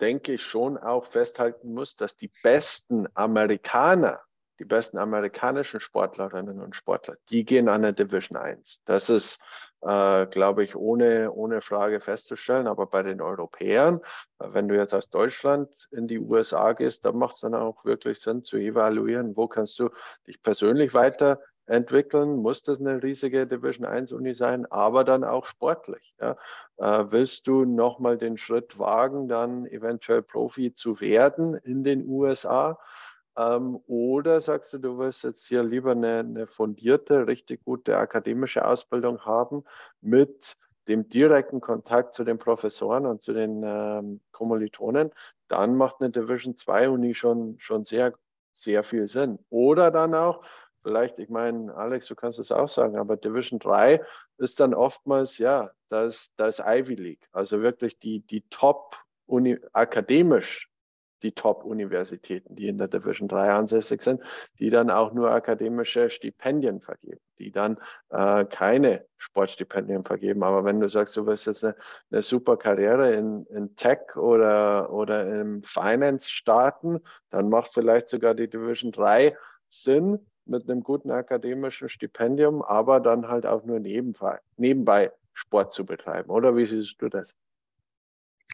denke 0.00 0.34
ich, 0.34 0.42
schon 0.42 0.78
auch 0.78 1.04
festhalten 1.04 1.74
muss, 1.74 1.96
dass 1.96 2.16
die 2.16 2.30
besten 2.42 3.08
Amerikaner 3.14 4.20
die 4.60 4.66
besten 4.66 4.98
amerikanischen 4.98 5.80
Sportlerinnen 5.80 6.60
und 6.60 6.76
Sportler, 6.76 7.16
die 7.30 7.44
gehen 7.44 7.68
an 7.68 7.82
der 7.82 7.92
Division 7.92 8.36
1. 8.36 8.82
Das 8.84 9.08
ist, 9.08 9.40
äh, 9.82 10.26
glaube 10.26 10.64
ich, 10.64 10.76
ohne, 10.76 11.32
ohne 11.32 11.60
Frage 11.62 12.00
festzustellen. 12.00 12.66
Aber 12.66 12.86
bei 12.86 13.02
den 13.02 13.20
Europäern, 13.20 14.00
wenn 14.38 14.68
du 14.68 14.76
jetzt 14.76 14.94
aus 14.94 15.08
Deutschland 15.10 15.88
in 15.90 16.06
die 16.08 16.18
USA 16.18 16.72
gehst, 16.72 17.04
dann 17.04 17.16
macht 17.16 17.34
es 17.34 17.40
dann 17.40 17.54
auch 17.54 17.84
wirklich 17.84 18.20
Sinn 18.20 18.44
zu 18.44 18.56
evaluieren, 18.56 19.36
wo 19.36 19.48
kannst 19.48 19.78
du 19.78 19.90
dich 20.26 20.42
persönlich 20.42 20.92
weiterentwickeln, 20.94 22.36
muss 22.36 22.62
das 22.62 22.80
eine 22.80 23.02
riesige 23.02 23.46
Division 23.46 23.86
1 23.86 24.12
Uni 24.12 24.34
sein, 24.34 24.66
aber 24.66 25.04
dann 25.04 25.24
auch 25.24 25.46
sportlich. 25.46 26.14
Ja. 26.20 26.36
Äh, 26.76 27.10
willst 27.10 27.46
du 27.46 27.64
nochmal 27.64 28.18
den 28.18 28.36
Schritt 28.36 28.78
wagen, 28.78 29.28
dann 29.28 29.66
eventuell 29.66 30.22
Profi 30.22 30.74
zu 30.74 31.00
werden 31.00 31.54
in 31.54 31.84
den 31.84 32.06
USA? 32.06 32.78
Ähm, 33.40 33.80
oder 33.86 34.40
sagst 34.40 34.72
du, 34.72 34.78
du 34.78 34.98
willst 34.98 35.24
jetzt 35.24 35.46
hier 35.46 35.62
lieber 35.62 35.92
eine, 35.92 36.18
eine 36.18 36.46
fundierte, 36.46 37.26
richtig 37.26 37.64
gute 37.64 37.96
akademische 37.96 38.66
Ausbildung 38.66 39.24
haben 39.24 39.64
mit 40.00 40.56
dem 40.88 41.08
direkten 41.08 41.60
Kontakt 41.60 42.14
zu 42.14 42.24
den 42.24 42.38
Professoren 42.38 43.06
und 43.06 43.22
zu 43.22 43.32
den 43.32 43.62
ähm, 43.64 44.20
Kommilitonen, 44.32 45.10
dann 45.48 45.76
macht 45.76 46.00
eine 46.00 46.10
Division 46.10 46.56
2 46.56 46.90
Uni 46.90 47.14
schon, 47.14 47.56
schon 47.58 47.84
sehr, 47.84 48.12
sehr 48.52 48.82
viel 48.82 49.08
Sinn. 49.08 49.38
Oder 49.50 49.90
dann 49.90 50.14
auch 50.14 50.44
vielleicht, 50.82 51.18
ich 51.18 51.28
meine, 51.28 51.74
Alex, 51.74 52.06
du 52.08 52.16
kannst 52.16 52.38
es 52.38 52.50
auch 52.50 52.68
sagen, 52.68 52.98
aber 52.98 53.16
Division 53.16 53.58
3 53.58 54.02
ist 54.38 54.60
dann 54.60 54.74
oftmals, 54.74 55.38
ja, 55.38 55.70
das, 55.88 56.34
das 56.36 56.60
Ivy 56.60 56.94
League, 56.94 57.28
also 57.32 57.62
wirklich 57.62 57.98
die, 57.98 58.20
die 58.20 58.42
Top 58.50 58.96
akademisch 59.72 60.69
die 61.22 61.32
Top-Universitäten, 61.32 62.56
die 62.56 62.68
in 62.68 62.78
der 62.78 62.88
Division 62.88 63.28
3 63.28 63.50
ansässig 63.50 64.02
sind, 64.02 64.22
die 64.58 64.70
dann 64.70 64.90
auch 64.90 65.12
nur 65.12 65.30
akademische 65.30 66.10
Stipendien 66.10 66.80
vergeben, 66.80 67.20
die 67.38 67.50
dann 67.50 67.78
äh, 68.10 68.44
keine 68.44 69.04
Sportstipendien 69.18 70.04
vergeben. 70.04 70.42
Aber 70.42 70.64
wenn 70.64 70.80
du 70.80 70.88
sagst, 70.88 71.16
du 71.16 71.26
willst 71.26 71.46
jetzt 71.46 71.64
eine, 71.64 71.76
eine 72.10 72.22
super 72.22 72.56
Karriere 72.56 73.12
in, 73.12 73.46
in 73.46 73.76
Tech 73.76 74.16
oder, 74.16 74.92
oder 74.92 75.40
im 75.40 75.62
Finance 75.62 76.30
starten, 76.30 77.00
dann 77.30 77.48
macht 77.48 77.74
vielleicht 77.74 78.08
sogar 78.08 78.34
die 78.34 78.48
Division 78.48 78.92
3 78.92 79.36
Sinn 79.68 80.26
mit 80.46 80.68
einem 80.68 80.82
guten 80.82 81.10
akademischen 81.10 81.88
Stipendium, 81.88 82.62
aber 82.62 83.00
dann 83.00 83.28
halt 83.28 83.46
auch 83.46 83.64
nur 83.64 83.78
nebenbei, 83.78 84.38
nebenbei 84.56 85.12
Sport 85.32 85.72
zu 85.72 85.86
betreiben. 85.86 86.30
Oder 86.30 86.56
wie 86.56 86.66
siehst 86.66 86.96
du 86.98 87.08
das? 87.08 87.34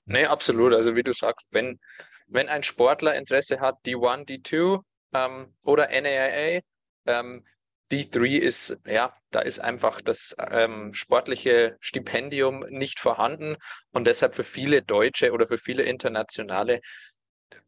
Nee, 0.04 0.26
absolut. 0.26 0.72
Also 0.72 0.94
wie 0.94 1.02
du 1.02 1.12
sagst, 1.12 1.48
wenn, 1.50 1.80
wenn 2.26 2.48
ein 2.48 2.62
Sportler 2.62 3.14
Interesse 3.14 3.60
hat, 3.60 3.76
D1, 3.86 4.26
D2 4.26 4.80
ähm, 5.12 5.54
oder 5.62 5.88
NAIA, 5.88 6.60
ähm, 7.06 7.44
D3 7.92 8.38
ist, 8.38 8.78
ja, 8.84 9.16
da 9.30 9.40
ist 9.40 9.60
einfach 9.60 10.00
das 10.00 10.34
ähm, 10.50 10.92
sportliche 10.92 11.76
Stipendium 11.80 12.64
nicht 12.68 12.98
vorhanden 12.98 13.56
und 13.92 14.06
deshalb 14.06 14.34
für 14.34 14.44
viele 14.44 14.82
Deutsche 14.82 15.32
oder 15.32 15.46
für 15.46 15.58
viele 15.58 15.84
Internationale 15.84 16.80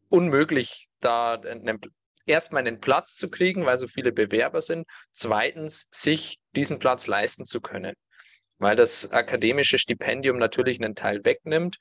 unmöglich, 0.09 0.89
da 0.99 1.41
erstmal 2.25 2.67
einen 2.67 2.81
Platz 2.81 3.15
zu 3.15 3.29
kriegen, 3.29 3.65
weil 3.65 3.77
so 3.77 3.87
viele 3.87 4.11
Bewerber 4.11 4.61
sind. 4.61 4.85
Zweitens, 5.11 5.87
sich 5.91 6.39
diesen 6.55 6.79
Platz 6.79 7.07
leisten 7.07 7.45
zu 7.45 7.61
können, 7.61 7.93
weil 8.57 8.75
das 8.75 9.11
akademische 9.11 9.79
Stipendium 9.79 10.37
natürlich 10.37 10.81
einen 10.81 10.95
Teil 10.95 11.23
wegnimmt 11.23 11.77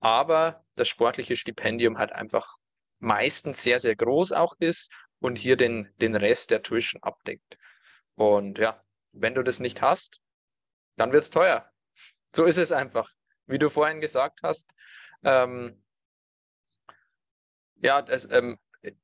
aber 0.00 0.64
das 0.74 0.88
sportliche 0.88 1.36
Stipendium 1.36 1.98
halt 1.98 2.12
einfach 2.12 2.56
meistens 2.98 3.62
sehr, 3.62 3.80
sehr 3.80 3.96
groß 3.96 4.32
auch 4.32 4.54
ist 4.58 4.92
und 5.20 5.36
hier 5.36 5.56
den, 5.56 5.92
den 6.00 6.16
Rest 6.16 6.50
der 6.50 6.62
Tuition 6.62 7.02
abdeckt. 7.02 7.58
Und 8.14 8.58
ja, 8.58 8.82
wenn 9.12 9.34
du 9.34 9.42
das 9.42 9.60
nicht 9.60 9.82
hast, 9.82 10.20
dann 10.96 11.12
wird 11.12 11.22
es 11.22 11.30
teuer. 11.30 11.70
So 12.34 12.44
ist 12.44 12.58
es 12.58 12.72
einfach. 12.72 13.10
Wie 13.46 13.58
du 13.58 13.70
vorhin 13.70 14.00
gesagt 14.00 14.40
hast, 14.42 14.74
ähm, 15.22 15.82
ja, 17.76 18.02
das, 18.02 18.28
ähm, 18.30 18.58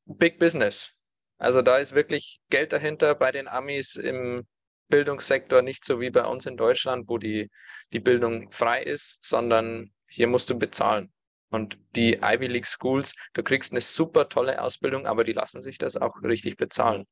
Big 0.05 0.39
Business. 0.39 0.97
Also 1.39 1.63
da 1.63 1.79
ist 1.79 1.95
wirklich 1.95 2.41
Geld 2.51 2.73
dahinter 2.73 3.15
bei 3.15 3.33
den 3.33 3.49
Amis 3.49 3.97
im 3.97 4.47
Bildungssektor, 4.89 5.63
nicht 5.63 5.85
so 5.85 6.01
wie 6.01 6.11
bei 6.11 6.25
uns 6.25 6.47
in 6.47 6.57
Deutschland, 6.57 7.09
wo 7.09 7.17
die, 7.17 7.51
die 7.93 8.01
Bildung 8.01 8.51
frei 8.51 8.83
ist, 8.83 9.25
sondern 9.25 9.93
hier 10.11 10.27
musst 10.27 10.51
du 10.51 10.59
bezahlen. 10.59 11.13
Und 11.51 11.79
die 11.97 12.19
Ivy 12.23 12.47
League 12.47 12.67
Schools, 12.67 13.15
du 13.33 13.43
kriegst 13.43 13.73
eine 13.73 13.81
super 13.81 14.29
tolle 14.29 14.61
Ausbildung, 14.61 15.07
aber 15.07 15.25
die 15.25 15.33
lassen 15.33 15.63
sich 15.63 15.79
das 15.79 15.97
auch 15.97 16.15
richtig 16.23 16.57
bezahlen. 16.57 17.07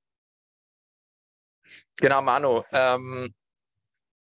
Genau, 1.97 2.23
Manu. 2.23 2.62
Ähm, 2.71 3.35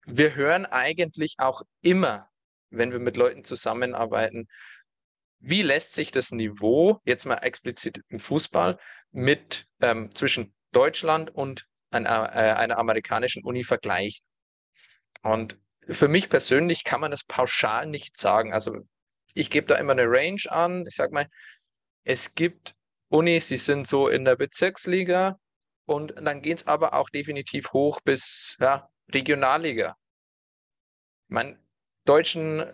wir 0.05 0.35
hören 0.35 0.65
eigentlich 0.65 1.35
auch 1.37 1.61
immer, 1.81 2.29
wenn 2.69 2.91
wir 2.91 2.99
mit 2.99 3.17
Leuten 3.17 3.43
zusammenarbeiten, 3.43 4.47
wie 5.39 5.61
lässt 5.61 5.93
sich 5.93 6.11
das 6.11 6.31
Niveau, 6.31 6.99
jetzt 7.05 7.25
mal 7.25 7.37
explizit 7.37 8.01
im 8.07 8.19
Fußball, 8.19 8.79
mit 9.11 9.67
ähm, 9.81 10.09
zwischen 10.13 10.53
Deutschland 10.71 11.29
und 11.29 11.67
einer, 11.91 12.33
äh, 12.33 12.53
einer 12.53 12.77
amerikanischen 12.77 13.43
Uni 13.43 13.63
vergleichen? 13.63 14.25
Und 15.21 15.59
für 15.89 16.07
mich 16.07 16.29
persönlich 16.29 16.83
kann 16.83 17.01
man 17.01 17.11
das 17.11 17.23
pauschal 17.23 17.87
nicht 17.87 18.17
sagen. 18.17 18.53
Also 18.53 18.77
ich 19.33 19.49
gebe 19.49 19.67
da 19.67 19.75
immer 19.75 19.93
eine 19.93 20.05
Range 20.05 20.41
an. 20.49 20.85
Ich 20.87 20.95
sage 20.95 21.13
mal, 21.13 21.27
es 22.03 22.35
gibt 22.35 22.75
Unis, 23.09 23.47
die 23.47 23.57
sind 23.57 23.87
so 23.87 24.07
in 24.07 24.25
der 24.25 24.35
Bezirksliga 24.35 25.39
und 25.85 26.13
dann 26.19 26.41
geht 26.41 26.57
es 26.57 26.67
aber 26.67 26.93
auch 26.93 27.09
definitiv 27.09 27.71
hoch 27.71 28.01
bis 28.01 28.57
ja, 28.59 28.89
Regionalliga. 29.13 29.95
Man, 31.29 31.57
deutschen, 32.05 32.65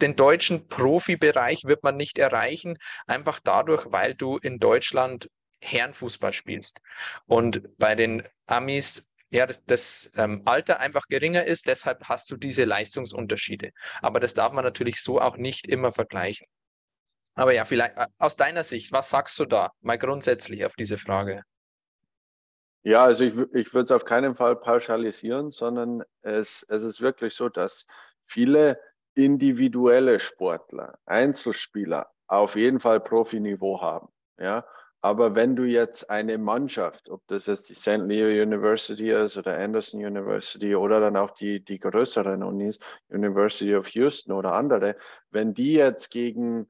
den 0.00 0.16
deutschen 0.16 0.68
Profibereich 0.68 1.64
wird 1.64 1.82
man 1.82 1.96
nicht 1.96 2.18
erreichen, 2.18 2.78
einfach 3.06 3.40
dadurch, 3.42 3.86
weil 3.90 4.14
du 4.14 4.38
in 4.38 4.58
Deutschland 4.58 5.28
Herrenfußball 5.60 6.32
spielst. 6.32 6.80
Und 7.26 7.76
bei 7.76 7.94
den 7.94 8.26
Amis 8.46 9.09
ja, 9.30 9.46
das, 9.46 9.64
das 9.64 10.10
ähm, 10.16 10.42
Alter 10.44 10.80
einfach 10.80 11.06
geringer 11.08 11.44
ist, 11.44 11.68
deshalb 11.68 12.08
hast 12.08 12.30
du 12.30 12.36
diese 12.36 12.64
Leistungsunterschiede. 12.64 13.70
Aber 14.02 14.20
das 14.20 14.34
darf 14.34 14.52
man 14.52 14.64
natürlich 14.64 15.02
so 15.02 15.20
auch 15.20 15.36
nicht 15.36 15.68
immer 15.68 15.92
vergleichen. 15.92 16.46
Aber 17.34 17.54
ja, 17.54 17.64
vielleicht 17.64 17.96
äh, 17.96 18.06
aus 18.18 18.36
deiner 18.36 18.62
Sicht, 18.62 18.92
was 18.92 19.10
sagst 19.10 19.38
du 19.38 19.44
da 19.44 19.70
mal 19.80 19.98
grundsätzlich 19.98 20.64
auf 20.64 20.74
diese 20.74 20.98
Frage? 20.98 21.42
Ja, 22.82 23.04
also 23.04 23.24
ich, 23.24 23.34
ich 23.52 23.72
würde 23.74 23.84
es 23.84 23.90
auf 23.90 24.04
keinen 24.04 24.34
Fall 24.34 24.56
pauschalisieren, 24.56 25.50
sondern 25.50 26.02
es, 26.22 26.64
es 26.68 26.82
ist 26.82 27.00
wirklich 27.00 27.34
so, 27.34 27.48
dass 27.48 27.86
viele 28.24 28.80
individuelle 29.14 30.18
Sportler, 30.18 30.98
Einzelspieler 31.04 32.10
auf 32.26 32.56
jeden 32.56 32.80
Fall 32.80 33.00
Profiniveau 33.00 33.80
haben. 33.80 34.08
Ja, 34.38 34.64
aber 35.02 35.34
wenn 35.34 35.56
du 35.56 35.64
jetzt 35.64 36.10
eine 36.10 36.36
Mannschaft, 36.36 37.08
ob 37.08 37.26
das 37.26 37.46
jetzt 37.46 37.70
die 37.70 37.74
St. 37.74 38.06
Leo 38.06 38.28
University 38.42 39.10
ist 39.10 39.36
oder 39.36 39.58
Anderson 39.58 40.04
University 40.04 40.74
oder 40.74 41.00
dann 41.00 41.16
auch 41.16 41.30
die, 41.30 41.64
die 41.64 41.78
größeren 41.78 42.42
Unis, 42.42 42.78
University 43.08 43.74
of 43.74 43.88
Houston 43.88 44.32
oder 44.32 44.52
andere, 44.52 44.96
wenn 45.30 45.54
die 45.54 45.72
jetzt 45.72 46.10
gegen, 46.10 46.68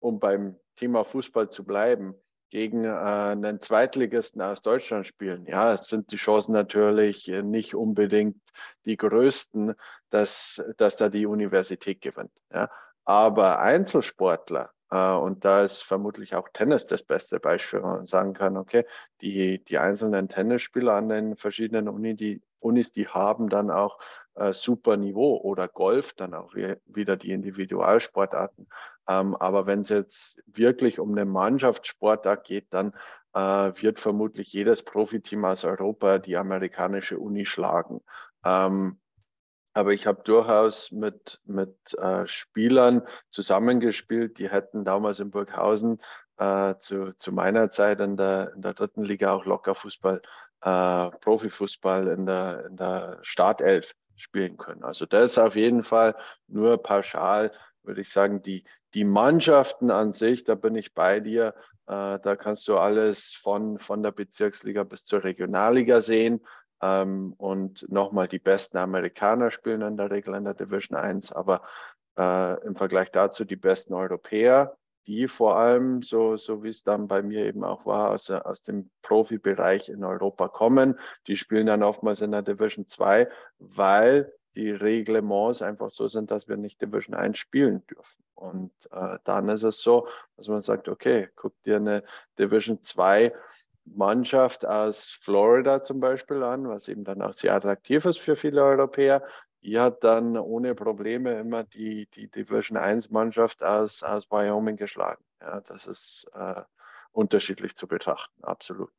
um 0.00 0.20
beim 0.20 0.56
Thema 0.76 1.04
Fußball 1.04 1.48
zu 1.50 1.64
bleiben, 1.64 2.14
gegen 2.50 2.84
äh, 2.84 2.88
einen 2.88 3.60
Zweitligisten 3.60 4.42
aus 4.42 4.60
Deutschland 4.60 5.06
spielen, 5.06 5.46
ja, 5.46 5.76
sind 5.76 6.12
die 6.12 6.16
Chancen 6.16 6.52
natürlich 6.52 7.28
nicht 7.28 7.74
unbedingt 7.74 8.36
die 8.84 8.96
größten, 8.96 9.74
dass, 10.10 10.62
dass 10.76 10.96
da 10.96 11.08
die 11.08 11.26
Universität 11.26 12.00
gewinnt. 12.00 12.32
Ja. 12.52 12.68
Aber 13.04 13.60
Einzelsportler, 13.60 14.64
äh, 14.64 14.79
und 14.96 15.44
da 15.44 15.62
ist 15.62 15.82
vermutlich 15.82 16.34
auch 16.34 16.48
Tennis 16.52 16.86
das 16.86 17.02
beste 17.02 17.38
Beispiel, 17.38 17.82
wo 17.82 17.88
man 17.88 18.06
sagen 18.06 18.34
kann, 18.34 18.56
okay, 18.56 18.84
die, 19.20 19.62
die 19.64 19.78
einzelnen 19.78 20.28
Tennisspieler 20.28 20.94
an 20.94 21.08
den 21.08 21.36
verschiedenen 21.36 21.88
Uni, 21.88 22.16
die, 22.16 22.42
Unis, 22.58 22.92
die 22.92 23.08
haben 23.08 23.48
dann 23.48 23.70
auch 23.70 23.98
äh, 24.34 24.52
super 24.52 24.96
Niveau 24.96 25.36
oder 25.36 25.68
Golf, 25.68 26.12
dann 26.14 26.34
auch 26.34 26.54
wieder 26.54 27.16
die 27.16 27.30
Individualsportarten. 27.30 28.68
Ähm, 29.08 29.36
aber 29.36 29.66
wenn 29.66 29.80
es 29.80 29.88
jetzt 29.88 30.42
wirklich 30.46 30.98
um 30.98 31.12
eine 31.12 31.24
Mannschaftssportart 31.24 32.44
geht, 32.44 32.66
dann 32.70 32.92
äh, 33.34 33.72
wird 33.82 34.00
vermutlich 34.00 34.52
jedes 34.52 34.82
Profiteam 34.82 35.44
aus 35.44 35.64
Europa 35.64 36.18
die 36.18 36.36
amerikanische 36.36 37.18
Uni 37.18 37.46
schlagen. 37.46 38.02
Ähm, 38.44 39.00
aber 39.72 39.92
ich 39.92 40.06
habe 40.06 40.22
durchaus 40.24 40.90
mit, 40.90 41.40
mit 41.44 41.76
äh, 41.98 42.26
Spielern 42.26 43.02
zusammengespielt, 43.30 44.38
die 44.38 44.50
hätten 44.50 44.84
damals 44.84 45.20
in 45.20 45.30
Burghausen 45.30 46.00
äh, 46.38 46.74
zu, 46.78 47.12
zu 47.16 47.32
meiner 47.32 47.70
Zeit 47.70 48.00
in 48.00 48.16
der, 48.16 48.52
in 48.54 48.62
der 48.62 48.74
dritten 48.74 49.02
Liga 49.02 49.32
auch 49.32 49.44
locker 49.44 49.74
Fußball, 49.74 50.22
äh, 50.62 51.10
Profifußball 51.20 52.08
in 52.08 52.26
der, 52.26 52.66
in 52.66 52.76
der 52.76 53.18
Startelf 53.22 53.94
spielen 54.16 54.56
können. 54.56 54.82
Also 54.82 55.06
das 55.06 55.32
ist 55.32 55.38
auf 55.38 55.56
jeden 55.56 55.84
Fall 55.84 56.16
nur 56.46 56.82
pauschal, 56.82 57.52
würde 57.82 58.00
ich 58.00 58.10
sagen, 58.10 58.42
die, 58.42 58.64
die 58.94 59.04
Mannschaften 59.04 59.90
an 59.90 60.12
sich, 60.12 60.44
da 60.44 60.54
bin 60.54 60.74
ich 60.74 60.94
bei 60.94 61.20
dir. 61.20 61.54
Äh, 61.86 62.18
da 62.20 62.36
kannst 62.36 62.68
du 62.68 62.76
alles 62.76 63.32
von, 63.32 63.78
von 63.78 64.02
der 64.02 64.12
Bezirksliga 64.12 64.84
bis 64.84 65.04
zur 65.04 65.24
Regionalliga 65.24 66.02
sehen. 66.02 66.40
Ähm, 66.82 67.34
und 67.36 67.90
nochmal, 67.90 68.28
die 68.28 68.38
besten 68.38 68.78
Amerikaner 68.78 69.50
spielen 69.50 69.82
in 69.82 69.96
der 69.96 70.10
Regel 70.10 70.34
in 70.34 70.44
der 70.44 70.54
Division 70.54 70.96
1, 70.98 71.32
aber 71.32 71.62
äh, 72.18 72.64
im 72.64 72.76
Vergleich 72.76 73.10
dazu 73.10 73.44
die 73.44 73.56
besten 73.56 73.94
Europäer, 73.94 74.76
die 75.06 75.28
vor 75.28 75.56
allem, 75.56 76.02
so, 76.02 76.36
so 76.36 76.62
wie 76.62 76.68
es 76.68 76.82
dann 76.82 77.08
bei 77.08 77.22
mir 77.22 77.46
eben 77.46 77.64
auch 77.64 77.86
war, 77.86 78.10
aus, 78.10 78.30
aus 78.30 78.62
dem 78.62 78.90
Profibereich 79.02 79.88
in 79.88 80.04
Europa 80.04 80.48
kommen. 80.48 80.98
Die 81.26 81.36
spielen 81.36 81.66
dann 81.66 81.82
oftmals 81.82 82.20
in 82.20 82.32
der 82.32 82.42
Division 82.42 82.86
2, 82.86 83.28
weil 83.58 84.32
die 84.54 84.70
Reglements 84.70 85.62
einfach 85.62 85.90
so 85.90 86.08
sind, 86.08 86.30
dass 86.30 86.48
wir 86.48 86.56
nicht 86.56 86.80
Division 86.82 87.14
1 87.14 87.38
spielen 87.38 87.84
dürfen. 87.86 88.24
Und 88.34 88.72
äh, 88.90 89.18
dann 89.24 89.48
ist 89.48 89.62
es 89.62 89.82
so, 89.82 90.08
dass 90.36 90.48
man 90.48 90.62
sagt, 90.62 90.88
okay, 90.88 91.28
guck 91.36 91.60
dir 91.62 91.76
eine 91.76 92.02
Division 92.38 92.82
2 92.82 93.32
Mannschaft 93.94 94.64
aus 94.64 95.18
Florida 95.22 95.82
zum 95.82 96.00
Beispiel 96.00 96.42
an, 96.42 96.68
was 96.68 96.88
eben 96.88 97.04
dann 97.04 97.22
auch 97.22 97.32
sehr 97.32 97.54
attraktiv 97.54 98.04
ist 98.04 98.18
für 98.18 98.36
viele 98.36 98.62
Europäer. 98.62 99.24
Die 99.62 99.78
hat 99.78 100.02
dann 100.04 100.36
ohne 100.38 100.74
Probleme 100.74 101.38
immer 101.38 101.64
die, 101.64 102.08
die 102.14 102.28
Division 102.28 102.78
1 102.78 103.10
Mannschaft 103.10 103.62
aus, 103.62 104.02
aus 104.02 104.30
Wyoming 104.30 104.76
geschlagen. 104.76 105.22
Ja, 105.40 105.60
das 105.60 105.86
ist 105.86 106.26
äh, 106.34 106.62
unterschiedlich 107.12 107.74
zu 107.74 107.86
betrachten, 107.86 108.42
absolut. 108.42 108.90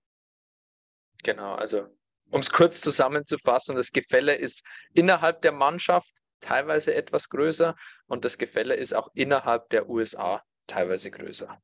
Genau, 1.23 1.55
also 1.55 1.87
um 2.29 2.41
es 2.41 2.51
kurz 2.51 2.81
zusammenzufassen, 2.81 3.75
das 3.75 3.91
Gefälle 3.91 4.35
ist 4.35 4.65
innerhalb 4.93 5.41
der 5.41 5.51
Mannschaft 5.51 6.13
teilweise 6.39 6.95
etwas 6.95 7.29
größer 7.29 7.75
und 8.07 8.25
das 8.25 8.37
Gefälle 8.37 8.75
ist 8.75 8.93
auch 8.93 9.09
innerhalb 9.13 9.69
der 9.69 9.89
USA 9.89 10.43
teilweise 10.67 11.11
größer. 11.11 11.61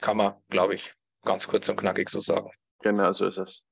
Kann 0.00 0.16
man, 0.16 0.34
glaube 0.48 0.74
ich, 0.74 0.94
ganz 1.24 1.46
kurz 1.46 1.68
und 1.68 1.76
knackig 1.76 2.08
so 2.08 2.20
sagen. 2.20 2.50
Genau, 2.80 3.12
so 3.12 3.26
ist 3.26 3.38
es. 3.38 3.62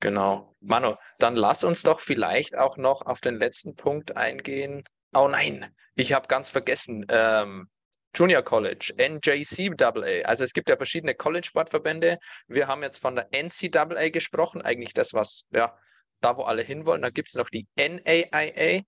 Genau. 0.00 0.54
Manu, 0.60 0.96
dann 1.18 1.36
lass 1.36 1.64
uns 1.64 1.82
doch 1.82 2.00
vielleicht 2.00 2.56
auch 2.56 2.76
noch 2.76 3.02
auf 3.02 3.20
den 3.20 3.36
letzten 3.36 3.74
Punkt 3.74 4.16
eingehen. 4.16 4.84
Oh 5.14 5.28
nein, 5.28 5.74
ich 5.94 6.12
habe 6.12 6.26
ganz 6.28 6.50
vergessen. 6.50 7.06
Ähm, 7.08 7.70
Junior 8.14 8.42
College, 8.42 8.94
NJCAA. 8.96 10.24
Also 10.24 10.44
es 10.44 10.52
gibt 10.52 10.68
ja 10.68 10.76
verschiedene 10.76 11.14
College-Sportverbände. 11.14 12.18
Wir 12.46 12.68
haben 12.68 12.82
jetzt 12.82 12.98
von 12.98 13.16
der 13.16 13.28
NCAA 13.32 14.10
gesprochen, 14.10 14.62
eigentlich 14.62 14.92
das, 14.94 15.14
was, 15.14 15.46
ja, 15.52 15.76
da 16.20 16.36
wo 16.36 16.42
alle 16.42 16.62
hinwollen. 16.62 17.02
Da 17.02 17.10
gibt 17.10 17.28
es 17.28 17.34
noch 17.34 17.50
die 17.50 17.66
NAIA. 17.76 18.82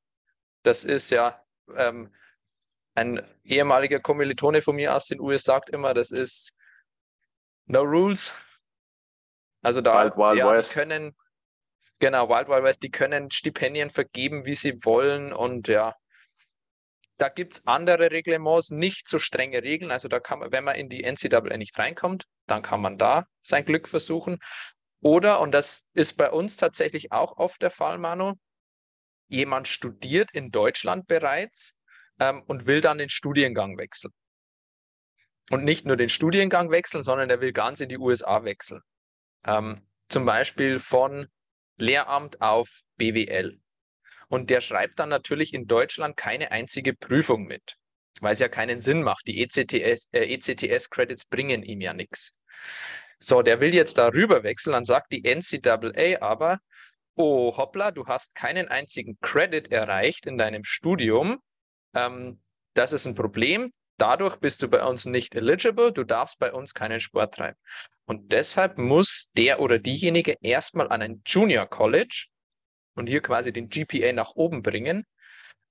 Das 0.62 0.84
ist 0.84 1.10
ja 1.10 1.42
ähm, 1.76 2.14
ein 2.94 3.22
ehemaliger 3.44 4.00
Kommilitone 4.00 4.62
von 4.62 4.76
mir 4.76 4.94
aus 4.94 5.06
den 5.06 5.20
USA 5.20 5.54
sagt 5.54 5.70
immer, 5.70 5.94
das 5.94 6.10
ist 6.10 6.56
No 7.66 7.82
Rules. 7.82 8.32
Also 9.66 9.80
da 9.80 10.04
Wild, 10.04 10.16
Wild 10.16 10.38
ja, 10.38 10.52
West. 10.52 10.70
die 10.70 10.74
können, 10.78 11.16
genau, 11.98 12.28
Wild 12.28 12.48
Wild 12.48 12.62
West, 12.62 12.84
die 12.84 12.90
können 12.92 13.32
Stipendien 13.32 13.90
vergeben, 13.90 14.46
wie 14.46 14.54
sie 14.54 14.84
wollen 14.84 15.32
und 15.32 15.66
ja, 15.66 15.96
da 17.16 17.28
gibt 17.28 17.54
es 17.54 17.66
andere 17.66 18.12
Reglements, 18.12 18.70
nicht 18.70 19.08
so 19.08 19.18
strenge 19.18 19.64
Regeln. 19.64 19.90
Also 19.90 20.06
da 20.06 20.20
kann 20.20 20.38
man, 20.38 20.52
wenn 20.52 20.62
man 20.62 20.76
in 20.76 20.88
die 20.88 21.02
NCAA 21.02 21.56
nicht 21.56 21.76
reinkommt, 21.76 22.26
dann 22.46 22.62
kann 22.62 22.80
man 22.80 22.96
da 22.96 23.26
sein 23.42 23.64
Glück 23.64 23.88
versuchen. 23.88 24.38
Oder, 25.00 25.40
und 25.40 25.50
das 25.50 25.88
ist 25.94 26.12
bei 26.16 26.30
uns 26.30 26.56
tatsächlich 26.56 27.10
auch 27.10 27.36
oft 27.36 27.60
der 27.60 27.70
Fall, 27.70 27.98
Manu, 27.98 28.34
jemand 29.26 29.66
studiert 29.66 30.30
in 30.32 30.52
Deutschland 30.52 31.08
bereits 31.08 31.76
ähm, 32.20 32.44
und 32.46 32.66
will 32.66 32.80
dann 32.80 32.98
den 32.98 33.08
Studiengang 33.08 33.78
wechseln. 33.78 34.12
Und 35.50 35.64
nicht 35.64 35.86
nur 35.86 35.96
den 35.96 36.08
Studiengang 36.08 36.70
wechseln, 36.70 37.02
sondern 37.02 37.30
er 37.30 37.40
will 37.40 37.52
ganz 37.52 37.80
in 37.80 37.88
die 37.88 37.98
USA 37.98 38.44
wechseln. 38.44 38.82
Ähm, 39.46 39.80
zum 40.08 40.24
Beispiel 40.24 40.78
von 40.78 41.28
Lehramt 41.78 42.40
auf 42.40 42.82
BWL. 42.96 43.60
Und 44.28 44.50
der 44.50 44.60
schreibt 44.60 44.98
dann 44.98 45.08
natürlich 45.08 45.54
in 45.54 45.66
Deutschland 45.66 46.16
keine 46.16 46.50
einzige 46.50 46.94
Prüfung 46.94 47.44
mit, 47.44 47.76
weil 48.20 48.32
es 48.32 48.40
ja 48.40 48.48
keinen 48.48 48.80
Sinn 48.80 49.02
macht. 49.02 49.26
Die 49.26 49.40
ECTS, 49.42 50.08
äh, 50.12 50.34
ECTS-Credits 50.34 51.26
bringen 51.26 51.62
ihm 51.62 51.80
ja 51.80 51.92
nichts. 51.92 52.36
So, 53.18 53.42
der 53.42 53.60
will 53.60 53.72
jetzt 53.74 53.98
darüber 53.98 54.42
wechseln, 54.42 54.72
dann 54.72 54.84
sagt 54.84 55.12
die 55.12 55.22
NCAA 55.24 56.20
aber, 56.20 56.58
oh 57.14 57.56
hoppla, 57.56 57.90
du 57.90 58.06
hast 58.06 58.34
keinen 58.34 58.68
einzigen 58.68 59.16
Credit 59.20 59.70
erreicht 59.70 60.26
in 60.26 60.36
deinem 60.38 60.64
Studium. 60.64 61.38
Ähm, 61.94 62.40
das 62.74 62.92
ist 62.92 63.06
ein 63.06 63.14
Problem. 63.14 63.72
Dadurch 63.98 64.36
bist 64.36 64.62
du 64.62 64.68
bei 64.68 64.84
uns 64.84 65.06
nicht 65.06 65.34
eligible, 65.34 65.92
du 65.92 66.04
darfst 66.04 66.38
bei 66.38 66.52
uns 66.52 66.74
keinen 66.74 67.00
Sport 67.00 67.34
treiben. 67.34 67.58
Und 68.04 68.32
deshalb 68.32 68.78
muss 68.78 69.32
der 69.32 69.60
oder 69.60 69.78
diejenige 69.78 70.36
erstmal 70.40 70.88
an 70.90 71.02
ein 71.02 71.22
Junior 71.24 71.66
College 71.66 72.26
und 72.94 73.08
hier 73.08 73.22
quasi 73.22 73.52
den 73.52 73.68
GPA 73.68 74.12
nach 74.12 74.32
oben 74.34 74.62
bringen. 74.62 75.06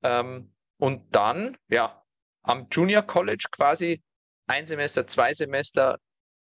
Ähm, 0.04 0.54
und 0.78 1.16
dann, 1.16 1.58
ja, 1.70 2.04
am 2.44 2.68
Junior 2.72 3.04
College 3.04 3.48
quasi 3.52 4.04
ein 4.48 4.66
Semester, 4.66 5.08
zwei 5.08 5.34
Semester, 5.34 6.00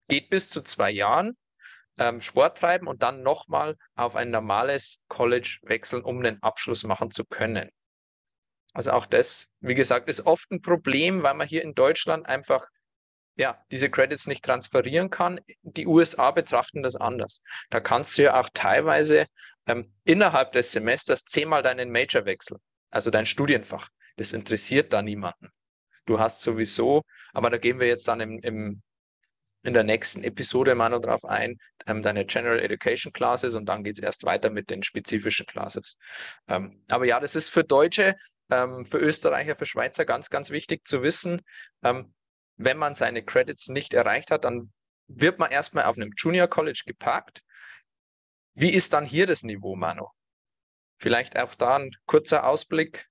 geht 0.07 0.29
bis 0.29 0.49
zu 0.49 0.61
zwei 0.61 0.91
Jahren 0.91 1.37
ähm, 1.97 2.21
Sport 2.21 2.57
treiben 2.57 2.87
und 2.87 3.03
dann 3.03 3.21
nochmal 3.21 3.77
auf 3.95 4.15
ein 4.15 4.31
normales 4.31 5.03
College 5.07 5.59
wechseln, 5.63 6.03
um 6.03 6.23
den 6.23 6.41
Abschluss 6.41 6.83
machen 6.83 7.11
zu 7.11 7.25
können. 7.25 7.69
Also 8.73 8.91
auch 8.91 9.05
das, 9.05 9.47
wie 9.59 9.75
gesagt, 9.75 10.09
ist 10.09 10.25
oft 10.25 10.51
ein 10.51 10.61
Problem, 10.61 11.23
weil 11.23 11.35
man 11.35 11.47
hier 11.47 11.61
in 11.61 11.75
Deutschland 11.75 12.25
einfach 12.25 12.67
ja, 13.35 13.63
diese 13.71 13.89
Credits 13.89 14.27
nicht 14.27 14.43
transferieren 14.43 15.09
kann. 15.09 15.39
Die 15.61 15.87
USA 15.87 16.31
betrachten 16.31 16.83
das 16.83 16.95
anders. 16.95 17.41
Da 17.69 17.79
kannst 17.79 18.17
du 18.17 18.23
ja 18.23 18.39
auch 18.39 18.49
teilweise 18.53 19.25
ähm, 19.65 19.93
innerhalb 20.03 20.51
des 20.51 20.71
Semesters 20.71 21.23
zehnmal 21.23 21.63
deinen 21.63 21.91
Major 21.91 22.25
wechseln, 22.25 22.59
also 22.91 23.09
dein 23.09 23.25
Studienfach. 23.25 23.89
Das 24.17 24.33
interessiert 24.33 24.93
da 24.93 25.01
niemanden. 25.01 25.49
Du 26.05 26.19
hast 26.19 26.41
sowieso, 26.41 27.03
aber 27.31 27.49
da 27.49 27.57
gehen 27.57 27.79
wir 27.79 27.87
jetzt 27.87 28.07
dann 28.07 28.19
im, 28.19 28.39
im 28.39 28.81
in 29.63 29.73
der 29.73 29.83
nächsten 29.83 30.23
Episode 30.23 30.75
mal 30.75 30.89
noch 30.89 30.99
drauf 30.99 31.23
ein, 31.23 31.57
ähm, 31.87 32.03
deine 32.03 32.25
General 32.25 32.59
Education 32.59 33.13
Classes 33.13 33.53
und 33.55 33.65
dann 33.65 33.83
geht 33.83 33.93
es 33.93 34.03
erst 34.03 34.25
weiter 34.25 34.49
mit 34.49 34.69
den 34.69 34.83
spezifischen 34.83 35.45
Classes. 35.45 35.97
Ähm, 36.49 36.83
aber 36.89 37.05
ja, 37.05 37.21
das 37.21 37.37
ist 37.37 37.49
für 37.49 37.63
Deutsche, 37.63 38.15
ähm, 38.49 38.85
für 38.85 38.97
Österreicher, 38.97 39.55
für 39.55 39.65
Schweizer 39.65 40.05
ganz, 40.05 40.29
ganz 40.29 40.51
wichtig 40.51 40.85
zu 40.85 41.01
wissen, 41.01 41.41
ähm, 41.83 42.13
wenn 42.57 42.77
man 42.77 42.93
seine 42.93 43.23
Credits 43.23 43.69
nicht 43.69 43.93
erreicht 43.93 44.31
hat, 44.31 44.45
dann 44.45 44.71
wird 45.07 45.39
man 45.39 45.51
erstmal 45.51 45.85
auf 45.85 45.95
einem 45.95 46.11
Junior 46.15 46.47
College 46.47 46.83
geparkt 46.85 47.41
wie 48.55 48.71
ist 48.71 48.93
dann 48.93 49.05
hier 49.05 49.25
das 49.25 49.43
Niveau, 49.43 49.75
Manu? 49.75 50.07
Vielleicht 50.99 51.37
auch 51.37 51.55
da 51.55 51.77
ein 51.77 51.91
kurzer 52.05 52.47
Ausblick. 52.47 53.09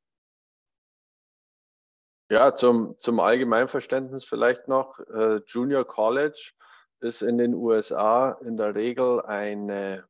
Ja, 2.30 2.54
zum, 2.54 2.96
zum 2.98 3.18
Allgemeinverständnis 3.18 4.24
vielleicht 4.24 4.68
noch. 4.68 4.98
Äh, 5.00 5.40
Junior 5.46 5.84
College 5.84 6.52
ist 7.00 7.22
in 7.22 7.38
den 7.38 7.54
USA 7.54 8.38
in 8.44 8.56
der 8.56 8.74
Regel 8.74 9.20
eine 9.22 10.06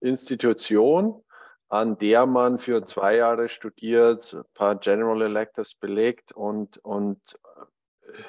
Institution, 0.00 1.24
an 1.68 1.98
der 1.98 2.26
man 2.26 2.58
für 2.58 2.84
zwei 2.84 3.16
Jahre 3.16 3.48
studiert, 3.48 4.32
ein 4.32 4.44
paar 4.54 4.76
General 4.76 5.20
Electives 5.22 5.74
belegt 5.74 6.32
und, 6.32 6.78
und 6.78 7.38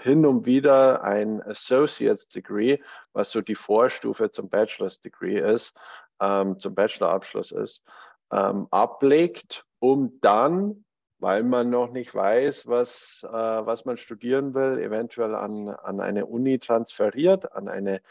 hin 0.01 0.25
und 0.25 0.45
wieder 0.45 1.03
ein 1.03 1.41
Associate's 1.41 2.27
Degree, 2.27 2.79
was 3.13 3.31
so 3.31 3.41
die 3.41 3.55
Vorstufe 3.55 4.29
zum 4.29 4.49
Bachelor's 4.49 4.99
Degree 4.99 5.39
ist, 5.39 5.73
ähm, 6.19 6.59
zum 6.59 6.75
Bachelorabschluss 6.75 7.51
ist, 7.51 7.83
ähm, 8.31 8.67
ablegt, 8.71 9.65
um 9.79 10.19
dann, 10.19 10.83
weil 11.19 11.43
man 11.43 11.69
noch 11.69 11.91
nicht 11.91 12.13
weiß, 12.13 12.67
was, 12.67 13.25
äh, 13.25 13.31
was 13.31 13.85
man 13.85 13.95
studieren 13.95 14.53
will, 14.53 14.79
eventuell 14.79 15.33
an, 15.33 15.69
an 15.69 16.01
eine 16.01 16.25
Uni 16.25 16.59
transferiert, 16.59 17.53
an 17.53 17.69
eine 17.69 18.01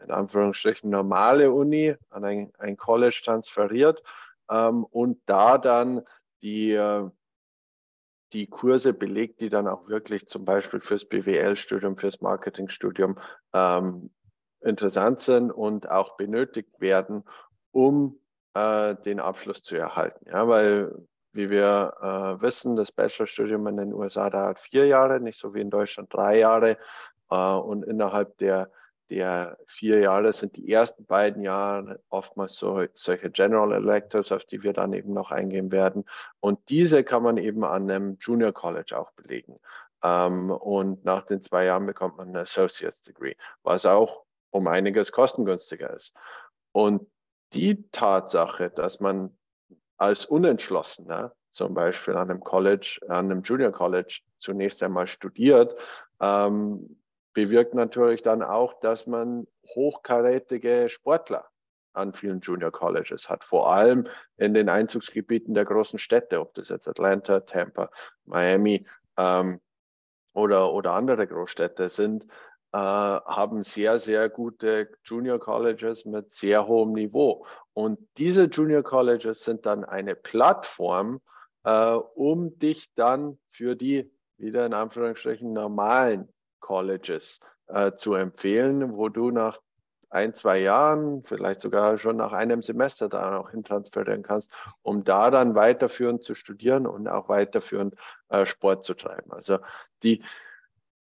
in 0.00 0.10
Anführungsstrichen 0.10 0.90
normale 0.90 1.50
Uni, 1.52 1.94
an 2.10 2.24
ein, 2.24 2.52
ein 2.58 2.76
College 2.76 3.22
transferiert 3.24 4.02
ähm, 4.50 4.84
und 4.84 5.20
da 5.26 5.58
dann 5.58 6.02
die 6.42 6.72
äh, 6.72 7.08
die 8.34 8.48
Kurse 8.48 8.92
belegt, 8.92 9.40
die 9.40 9.48
dann 9.48 9.68
auch 9.68 9.88
wirklich 9.88 10.26
zum 10.26 10.44
Beispiel 10.44 10.80
fürs 10.80 11.04
BWL-Studium, 11.04 11.96
fürs 11.96 12.20
Marketingstudium 12.20 13.16
ähm, 13.52 14.10
interessant 14.60 15.20
sind 15.20 15.52
und 15.52 15.88
auch 15.88 16.16
benötigt 16.16 16.80
werden, 16.80 17.22
um 17.70 18.18
äh, 18.54 18.96
den 18.96 19.20
Abschluss 19.20 19.62
zu 19.62 19.76
erhalten. 19.76 20.26
Ja, 20.28 20.48
weil, 20.48 20.92
wie 21.32 21.48
wir 21.48 21.94
äh, 22.00 22.42
wissen, 22.42 22.76
das 22.76 22.90
Bachelorstudium 22.90 23.66
in 23.68 23.76
den 23.76 23.94
USA 23.94 24.30
dauert 24.30 24.58
vier 24.58 24.86
Jahre, 24.86 25.20
nicht 25.20 25.38
so 25.38 25.54
wie 25.54 25.60
in 25.60 25.70
Deutschland 25.70 26.12
drei 26.12 26.38
Jahre. 26.38 26.76
Äh, 27.30 27.36
und 27.36 27.84
innerhalb 27.84 28.36
der 28.38 28.70
der 29.10 29.58
vier 29.66 30.00
Jahre 30.00 30.32
sind 30.32 30.56
die 30.56 30.70
ersten 30.70 31.04
beiden 31.04 31.42
Jahre 31.42 32.00
oftmals 32.08 32.56
so, 32.56 32.84
solche 32.94 33.30
General 33.30 33.72
Electives, 33.72 34.32
auf 34.32 34.44
die 34.44 34.62
wir 34.62 34.72
dann 34.72 34.92
eben 34.92 35.12
noch 35.12 35.30
eingehen 35.30 35.70
werden. 35.70 36.04
Und 36.40 36.58
diese 36.70 37.04
kann 37.04 37.22
man 37.22 37.36
eben 37.36 37.64
an 37.64 37.90
einem 37.90 38.16
Junior 38.20 38.52
College 38.52 38.98
auch 38.98 39.12
belegen. 39.12 39.60
Ähm, 40.02 40.50
und 40.50 41.04
nach 41.04 41.22
den 41.24 41.42
zwei 41.42 41.64
Jahren 41.66 41.86
bekommt 41.86 42.16
man 42.16 42.30
ein 42.30 42.36
Associate's 42.36 43.02
Degree, 43.02 43.34
was 43.62 43.86
auch 43.86 44.24
um 44.50 44.68
einiges 44.68 45.12
kostengünstiger 45.12 45.90
ist. 45.90 46.14
Und 46.72 47.06
die 47.52 47.88
Tatsache, 47.90 48.70
dass 48.70 49.00
man 49.00 49.36
als 49.96 50.24
Unentschlossener 50.24 51.34
zum 51.50 51.72
Beispiel 51.72 52.14
an 52.14 52.30
einem 52.30 52.40
College, 52.40 52.98
an 53.08 53.30
einem 53.30 53.42
Junior 53.42 53.70
College 53.70 54.20
zunächst 54.38 54.82
einmal 54.82 55.06
studiert, 55.06 55.74
ähm, 56.20 56.96
bewirkt 57.34 57.74
natürlich 57.74 58.22
dann 58.22 58.42
auch, 58.42 58.80
dass 58.80 59.06
man 59.06 59.46
hochkarätige 59.74 60.88
Sportler 60.88 61.46
an 61.92 62.12
vielen 62.12 62.40
Junior 62.40 62.70
Colleges 62.70 63.28
hat, 63.28 63.44
vor 63.44 63.72
allem 63.72 64.08
in 64.36 64.54
den 64.54 64.68
Einzugsgebieten 64.68 65.54
der 65.54 65.64
großen 65.64 65.98
Städte, 65.98 66.40
ob 66.40 66.54
das 66.54 66.68
jetzt 66.68 66.88
Atlanta, 66.88 67.40
Tampa, 67.40 67.90
Miami 68.24 68.86
ähm, 69.16 69.60
oder, 70.32 70.72
oder 70.72 70.92
andere 70.92 71.26
Großstädte 71.26 71.90
sind, 71.90 72.24
äh, 72.72 72.76
haben 72.78 73.62
sehr, 73.62 74.00
sehr 74.00 74.28
gute 74.28 74.90
Junior 75.04 75.38
Colleges 75.38 76.04
mit 76.04 76.32
sehr 76.32 76.66
hohem 76.66 76.92
Niveau. 76.92 77.46
Und 77.72 78.00
diese 78.18 78.46
Junior 78.46 78.82
Colleges 78.82 79.44
sind 79.44 79.64
dann 79.64 79.84
eine 79.84 80.16
Plattform, 80.16 81.20
äh, 81.62 81.92
um 81.92 82.58
dich 82.58 82.92
dann 82.94 83.38
für 83.50 83.76
die 83.76 84.10
wieder 84.36 84.66
in 84.66 84.74
Anführungsstrichen 84.74 85.52
normalen 85.52 86.33
Colleges 86.64 87.40
äh, 87.66 87.92
zu 87.92 88.14
empfehlen, 88.14 88.96
wo 88.96 89.10
du 89.10 89.30
nach 89.30 89.60
ein, 90.08 90.34
zwei 90.34 90.60
Jahren, 90.60 91.22
vielleicht 91.24 91.60
sogar 91.60 91.98
schon 91.98 92.16
nach 92.16 92.32
einem 92.32 92.62
Semester 92.62 93.08
da 93.10 93.32
noch 93.32 93.50
hintransferieren 93.50 94.22
kannst, 94.22 94.50
um 94.80 95.04
da 95.04 95.30
dann 95.30 95.54
weiterführend 95.54 96.22
zu 96.22 96.34
studieren 96.34 96.86
und 96.86 97.06
auch 97.06 97.28
weiterführend 97.28 97.96
äh, 98.30 98.46
Sport 98.46 98.84
zu 98.84 98.94
treiben. 98.94 99.30
Also 99.32 99.58
die, 100.02 100.22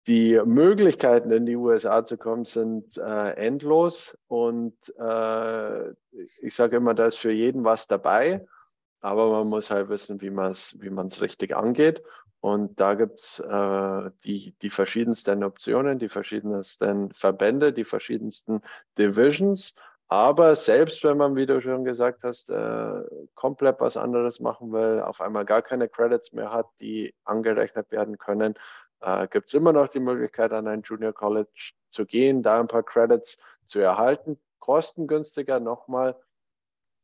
die 0.06 0.40
Möglichkeiten 0.46 1.30
in 1.30 1.44
die 1.44 1.56
USA 1.56 2.04
zu 2.04 2.16
kommen 2.16 2.46
sind 2.46 2.96
äh, 2.96 3.32
endlos 3.32 4.16
und 4.28 4.76
äh, 4.98 5.90
ich 6.40 6.54
sage 6.54 6.76
immer, 6.76 6.94
da 6.94 7.06
ist 7.06 7.18
für 7.18 7.32
jeden 7.32 7.64
was 7.64 7.86
dabei, 7.86 8.46
aber 9.00 9.30
man 9.30 9.48
muss 9.48 9.70
halt 9.70 9.88
wissen, 9.90 10.22
wie 10.22 10.30
man 10.30 10.52
es 10.52 10.76
wie 10.80 11.20
richtig 11.20 11.54
angeht. 11.54 12.02
Und 12.40 12.80
da 12.80 12.94
gibt 12.94 13.20
es 13.20 13.38
äh, 13.38 14.10
die, 14.24 14.54
die 14.62 14.70
verschiedensten 14.70 15.44
Optionen, 15.44 15.98
die 15.98 16.08
verschiedensten 16.08 17.12
Verbände, 17.12 17.72
die 17.72 17.84
verschiedensten 17.84 18.62
Divisions. 18.96 19.74
Aber 20.08 20.56
selbst 20.56 21.04
wenn 21.04 21.18
man, 21.18 21.36
wie 21.36 21.46
du 21.46 21.60
schon 21.60 21.84
gesagt 21.84 22.24
hast, 22.24 22.50
äh, 22.50 23.02
komplett 23.34 23.78
was 23.80 23.96
anderes 23.96 24.40
machen 24.40 24.72
will, 24.72 25.00
auf 25.00 25.20
einmal 25.20 25.44
gar 25.44 25.62
keine 25.62 25.88
Credits 25.88 26.32
mehr 26.32 26.50
hat, 26.50 26.66
die 26.80 27.14
angerechnet 27.24 27.90
werden 27.90 28.18
können, 28.18 28.54
äh, 29.02 29.28
gibt 29.28 29.48
es 29.48 29.54
immer 29.54 29.72
noch 29.72 29.88
die 29.88 30.00
Möglichkeit, 30.00 30.52
an 30.52 30.66
ein 30.66 30.82
Junior 30.82 31.12
College 31.12 31.72
zu 31.90 32.06
gehen, 32.06 32.42
da 32.42 32.58
ein 32.58 32.68
paar 32.68 32.82
Credits 32.82 33.38
zu 33.66 33.80
erhalten. 33.80 34.38
Kostengünstiger 34.58 35.60
nochmal 35.60 36.16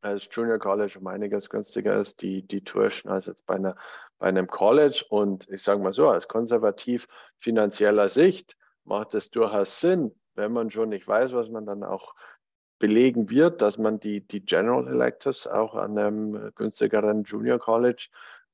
als 0.07 0.29
Junior 0.31 0.59
College 0.59 0.99
um 0.99 1.07
einiges 1.07 1.51
günstiger 1.51 1.97
ist, 1.97 2.23
die, 2.23 2.43
die 2.43 2.63
Tuition 2.63 3.13
als 3.13 3.27
jetzt 3.27 3.45
bei, 3.47 3.57
einer, 3.57 3.77
bei 4.19 4.27
einem 4.27 4.47
College. 4.47 5.05
Und 5.09 5.49
ich 5.51 5.63
sage 5.63 5.83
mal 5.83 5.93
so, 5.93 6.09
aus 6.09 6.29
konservativ 6.29 7.09
finanzieller 7.39 8.09
Sicht 8.09 8.57
macht 8.85 9.15
es 9.15 9.31
durchaus 9.31 9.81
Sinn, 9.81 10.15
wenn 10.35 10.53
man 10.53 10.71
schon 10.71 10.91
nicht 10.91 11.07
weiß, 11.07 11.33
was 11.33 11.49
man 11.49 11.67
dann 11.67 11.83
auch 11.83 12.15
belegen 12.79 13.31
wird, 13.31 13.63
dass 13.63 13.79
man 13.79 13.99
die, 13.99 14.21
die 14.21 14.45
General 14.45 14.87
Electives 14.87 15.47
auch 15.47 15.75
an 15.75 15.99
einem 15.99 16.53
günstigeren 16.55 17.25
Junior 17.25 17.59
College 17.59 18.09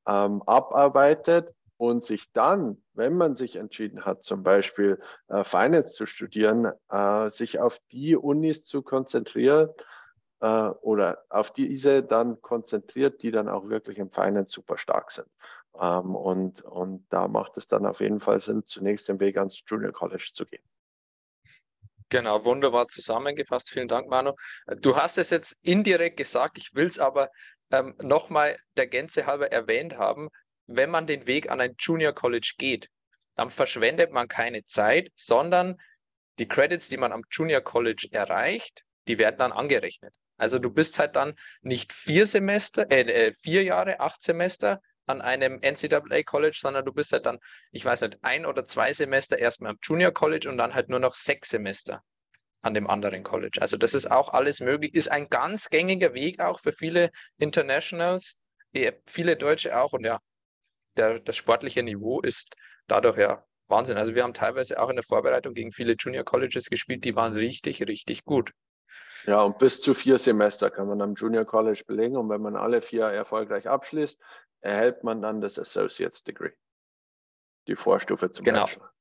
ähm, 0.06 0.42
abarbeitet 0.46 1.52
und 1.76 2.04
sich 2.04 2.32
dann, 2.32 2.80
wenn 2.94 3.16
man 3.16 3.34
sich 3.34 3.56
entschieden 3.56 4.04
hat, 4.04 4.24
zum 4.24 4.44
Beispiel 4.44 5.00
äh, 5.28 5.42
Finance 5.42 5.94
zu 5.94 6.06
studieren, 6.06 6.70
äh, 6.88 7.30
sich 7.30 7.58
auf 7.58 7.80
die 7.90 8.16
Unis 8.16 8.64
zu 8.64 8.82
konzentrieren 8.82 9.70
äh, 10.42 10.68
oder 10.82 11.24
auf 11.30 11.52
diese 11.52 12.02
dann 12.02 12.40
konzentriert, 12.42 13.22
die 13.22 13.30
dann 13.30 13.48
auch 13.48 13.68
wirklich 13.68 13.98
im 13.98 14.10
Finance 14.10 14.52
super 14.52 14.76
stark 14.76 15.10
sind. 15.10 15.28
Ähm, 15.80 16.14
und, 16.14 16.60
und 16.62 17.06
da 17.08 17.28
macht 17.28 17.56
es 17.56 17.66
dann 17.66 17.86
auf 17.86 18.00
jeden 18.00 18.20
Fall 18.20 18.40
Sinn, 18.40 18.64
zunächst 18.66 19.08
den 19.08 19.18
Weg 19.20 19.38
ans 19.38 19.62
Junior 19.66 19.92
College 19.92 20.30
zu 20.34 20.44
gehen. 20.44 20.62
Genau, 22.10 22.44
wunderbar 22.44 22.88
zusammengefasst. 22.88 23.70
Vielen 23.70 23.88
Dank, 23.88 24.08
Manu. 24.08 24.32
Du 24.80 24.96
hast 24.96 25.16
es 25.16 25.30
jetzt 25.30 25.56
indirekt 25.62 26.18
gesagt, 26.18 26.58
ich 26.58 26.74
will 26.74 26.84
es 26.84 26.98
aber 26.98 27.30
ähm, 27.70 27.94
nochmal 28.02 28.58
der 28.76 28.86
Gänze 28.86 29.24
halber 29.24 29.50
erwähnt 29.50 29.96
haben 29.96 30.28
wenn 30.66 30.90
man 30.90 31.06
den 31.06 31.26
Weg 31.26 31.50
an 31.50 31.60
ein 31.60 31.74
Junior 31.78 32.12
College 32.12 32.54
geht, 32.58 32.88
dann 33.36 33.50
verschwendet 33.50 34.12
man 34.12 34.28
keine 34.28 34.64
Zeit, 34.64 35.10
sondern 35.16 35.80
die 36.38 36.48
Credits, 36.48 36.88
die 36.88 36.96
man 36.96 37.12
am 37.12 37.24
Junior 37.30 37.60
College 37.60 38.08
erreicht, 38.10 38.82
die 39.08 39.18
werden 39.18 39.38
dann 39.38 39.52
angerechnet. 39.52 40.14
Also 40.42 40.58
du 40.58 40.70
bist 40.70 40.98
halt 40.98 41.14
dann 41.14 41.34
nicht 41.60 41.92
vier 41.92 42.26
Semester, 42.26 42.90
äh, 42.90 43.02
äh 43.02 43.32
vier 43.32 43.62
Jahre, 43.62 44.00
acht 44.00 44.20
Semester 44.20 44.80
an 45.06 45.20
einem 45.20 45.60
NCAA 45.62 46.24
College, 46.24 46.58
sondern 46.60 46.84
du 46.84 46.92
bist 46.92 47.12
halt 47.12 47.26
dann, 47.26 47.38
ich 47.70 47.84
weiß 47.84 48.00
nicht, 48.00 48.18
ein 48.22 48.44
oder 48.44 48.64
zwei 48.64 48.92
Semester 48.92 49.38
erstmal 49.38 49.70
am 49.70 49.78
Junior 49.80 50.10
College 50.10 50.48
und 50.50 50.58
dann 50.58 50.74
halt 50.74 50.88
nur 50.88 50.98
noch 50.98 51.14
sechs 51.14 51.50
Semester 51.50 52.02
an 52.60 52.74
dem 52.74 52.88
anderen 52.88 53.22
College. 53.22 53.60
Also 53.60 53.76
das 53.76 53.94
ist 53.94 54.10
auch 54.10 54.30
alles 54.30 54.58
möglich, 54.58 54.94
ist 54.94 55.12
ein 55.12 55.28
ganz 55.28 55.70
gängiger 55.70 56.12
Weg 56.12 56.40
auch 56.40 56.58
für 56.58 56.72
viele 56.72 57.12
Internationals, 57.38 58.36
eh, 58.72 58.94
viele 59.06 59.36
Deutsche 59.36 59.78
auch 59.78 59.92
und 59.92 60.04
ja, 60.04 60.18
der, 60.96 61.20
das 61.20 61.36
sportliche 61.36 61.84
Niveau 61.84 62.20
ist 62.20 62.56
dadurch 62.88 63.18
ja 63.18 63.44
Wahnsinn. 63.68 63.96
Also 63.96 64.16
wir 64.16 64.24
haben 64.24 64.34
teilweise 64.34 64.80
auch 64.80 64.88
in 64.88 64.96
der 64.96 65.04
Vorbereitung 65.04 65.54
gegen 65.54 65.70
viele 65.70 65.94
Junior 65.96 66.24
Colleges 66.24 66.68
gespielt, 66.68 67.04
die 67.04 67.14
waren 67.14 67.32
richtig, 67.32 67.80
richtig 67.86 68.24
gut. 68.24 68.50
Ja, 69.26 69.42
und 69.42 69.58
bis 69.58 69.80
zu 69.80 69.94
vier 69.94 70.18
Semester 70.18 70.70
kann 70.70 70.88
man 70.88 71.00
am 71.00 71.14
Junior 71.14 71.44
College 71.44 71.82
belegen. 71.86 72.16
Und 72.16 72.28
wenn 72.28 72.40
man 72.40 72.56
alle 72.56 72.82
vier 72.82 73.04
erfolgreich 73.04 73.68
abschließt, 73.68 74.18
erhält 74.60 75.04
man 75.04 75.22
dann 75.22 75.40
das 75.40 75.58
Associate's 75.58 76.22
Degree. 76.24 76.52
Die 77.68 77.76
Vorstufe 77.76 78.30
zum 78.30 78.44
genau. 78.44 78.64
Bachelor. 78.64 78.92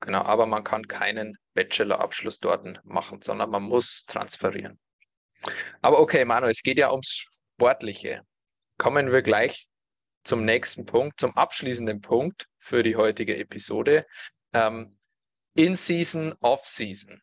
Genau, 0.00 0.22
aber 0.22 0.46
man 0.46 0.64
kann 0.64 0.88
keinen 0.88 1.36
Bachelor-Abschluss 1.54 2.40
dort 2.40 2.84
machen, 2.84 3.20
sondern 3.20 3.50
man 3.50 3.62
muss 3.62 4.04
transferieren. 4.06 4.80
Aber 5.82 6.00
okay, 6.00 6.24
Manu, 6.24 6.46
es 6.46 6.62
geht 6.62 6.78
ja 6.78 6.90
ums 6.90 7.26
Sportliche. 7.56 8.22
Kommen 8.78 9.12
wir 9.12 9.22
gleich 9.22 9.68
zum 10.24 10.44
nächsten 10.44 10.86
Punkt, 10.86 11.20
zum 11.20 11.36
abschließenden 11.36 12.00
Punkt 12.00 12.46
für 12.58 12.82
die 12.82 12.96
heutige 12.96 13.36
Episode. 13.36 14.06
Ähm, 14.52 14.98
In-Season, 15.54 16.34
Off-Season. 16.40 17.20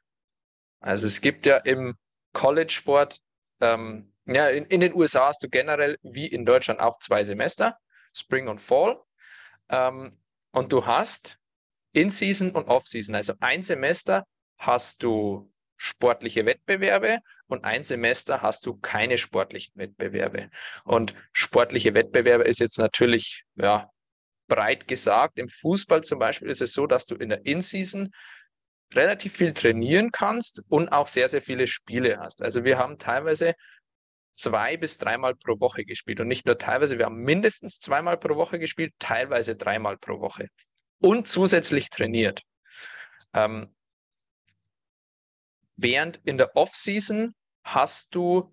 Also 0.80 1.08
es 1.08 1.22
gibt 1.22 1.46
ja 1.46 1.58
im 1.58 1.96
College-Sport, 2.38 3.20
ähm, 3.62 4.14
ja, 4.28 4.48
in, 4.50 4.66
in, 4.66 4.80
den 4.80 4.94
USA 4.94 5.28
hast 5.28 5.42
du 5.42 5.50
generell 5.50 5.98
wie 6.04 6.28
in 6.28 6.46
Deutschland 6.46 6.80
auch 6.80 7.00
zwei 7.00 7.24
Semester, 7.24 7.80
Spring 8.14 8.48
und 8.48 8.62
Fall. 8.62 9.02
Ähm, 9.70 10.20
und 10.52 10.72
du 10.72 10.86
hast 10.86 11.40
In-Season 11.94 12.52
und 12.52 12.68
Off-Season. 12.68 13.16
Also 13.16 13.34
ein 13.40 13.64
Semester 13.64 14.24
hast 14.60 15.02
du 15.02 15.52
sportliche 15.78 16.46
Wettbewerbe 16.46 17.22
und 17.48 17.66
ein 17.66 17.84
Semester 17.84 18.44
hast 18.44 18.68
du 18.68 18.78
keine 18.78 19.18
sportlichen 19.18 19.74
Wettbewerbe. 19.76 20.52
Und 20.84 21.16
sportliche 21.34 21.96
Wettbewerbe 21.96 22.44
ist 22.44 22.60
jetzt 22.60 22.78
natürlich 22.78 23.46
ja, 23.56 23.90
breit 24.48 24.88
gesagt. 24.88 25.40
Im 25.40 25.50
Fußball 25.50 26.04
zum 26.04 26.20
Beispiel 26.20 26.50
ist 26.50 26.62
es 26.62 26.74
so, 26.74 26.86
dass 26.86 27.08
du 27.08 27.16
in 27.16 27.30
der 27.30 27.44
In-Season 27.48 28.12
relativ 28.94 29.34
viel 29.34 29.54
trainieren 29.54 30.12
kannst 30.12 30.64
und 30.70 30.90
auch 30.90 31.08
sehr, 31.08 31.28
sehr 31.30 31.42
viele 31.42 31.68
Spiele 31.68 32.20
hast. 32.20 32.42
Also 32.42 32.64
wir 32.64 32.78
haben 32.78 32.98
teilweise 32.98 33.54
zwei 34.34 34.78
bis 34.78 34.98
dreimal 34.98 35.36
pro 35.36 35.60
Woche 35.60 35.84
gespielt 35.84 36.20
und 36.20 36.28
nicht 36.28 36.46
nur 36.46 36.58
teilweise, 36.58 36.98
wir 36.98 37.06
haben 37.06 37.24
mindestens 37.24 37.80
zweimal 37.80 38.18
pro 38.18 38.36
Woche 38.36 38.60
gespielt, 38.60 38.94
teilweise 39.00 39.56
dreimal 39.56 39.98
pro 39.98 40.20
Woche 40.20 40.48
und 41.00 41.28
zusätzlich 41.28 41.90
trainiert. 41.90 42.44
Ähm, 43.34 43.74
Während 45.78 46.18
in 46.26 46.40
der 46.40 46.56
Offseason 46.56 47.36
hast 47.64 48.16
du 48.16 48.52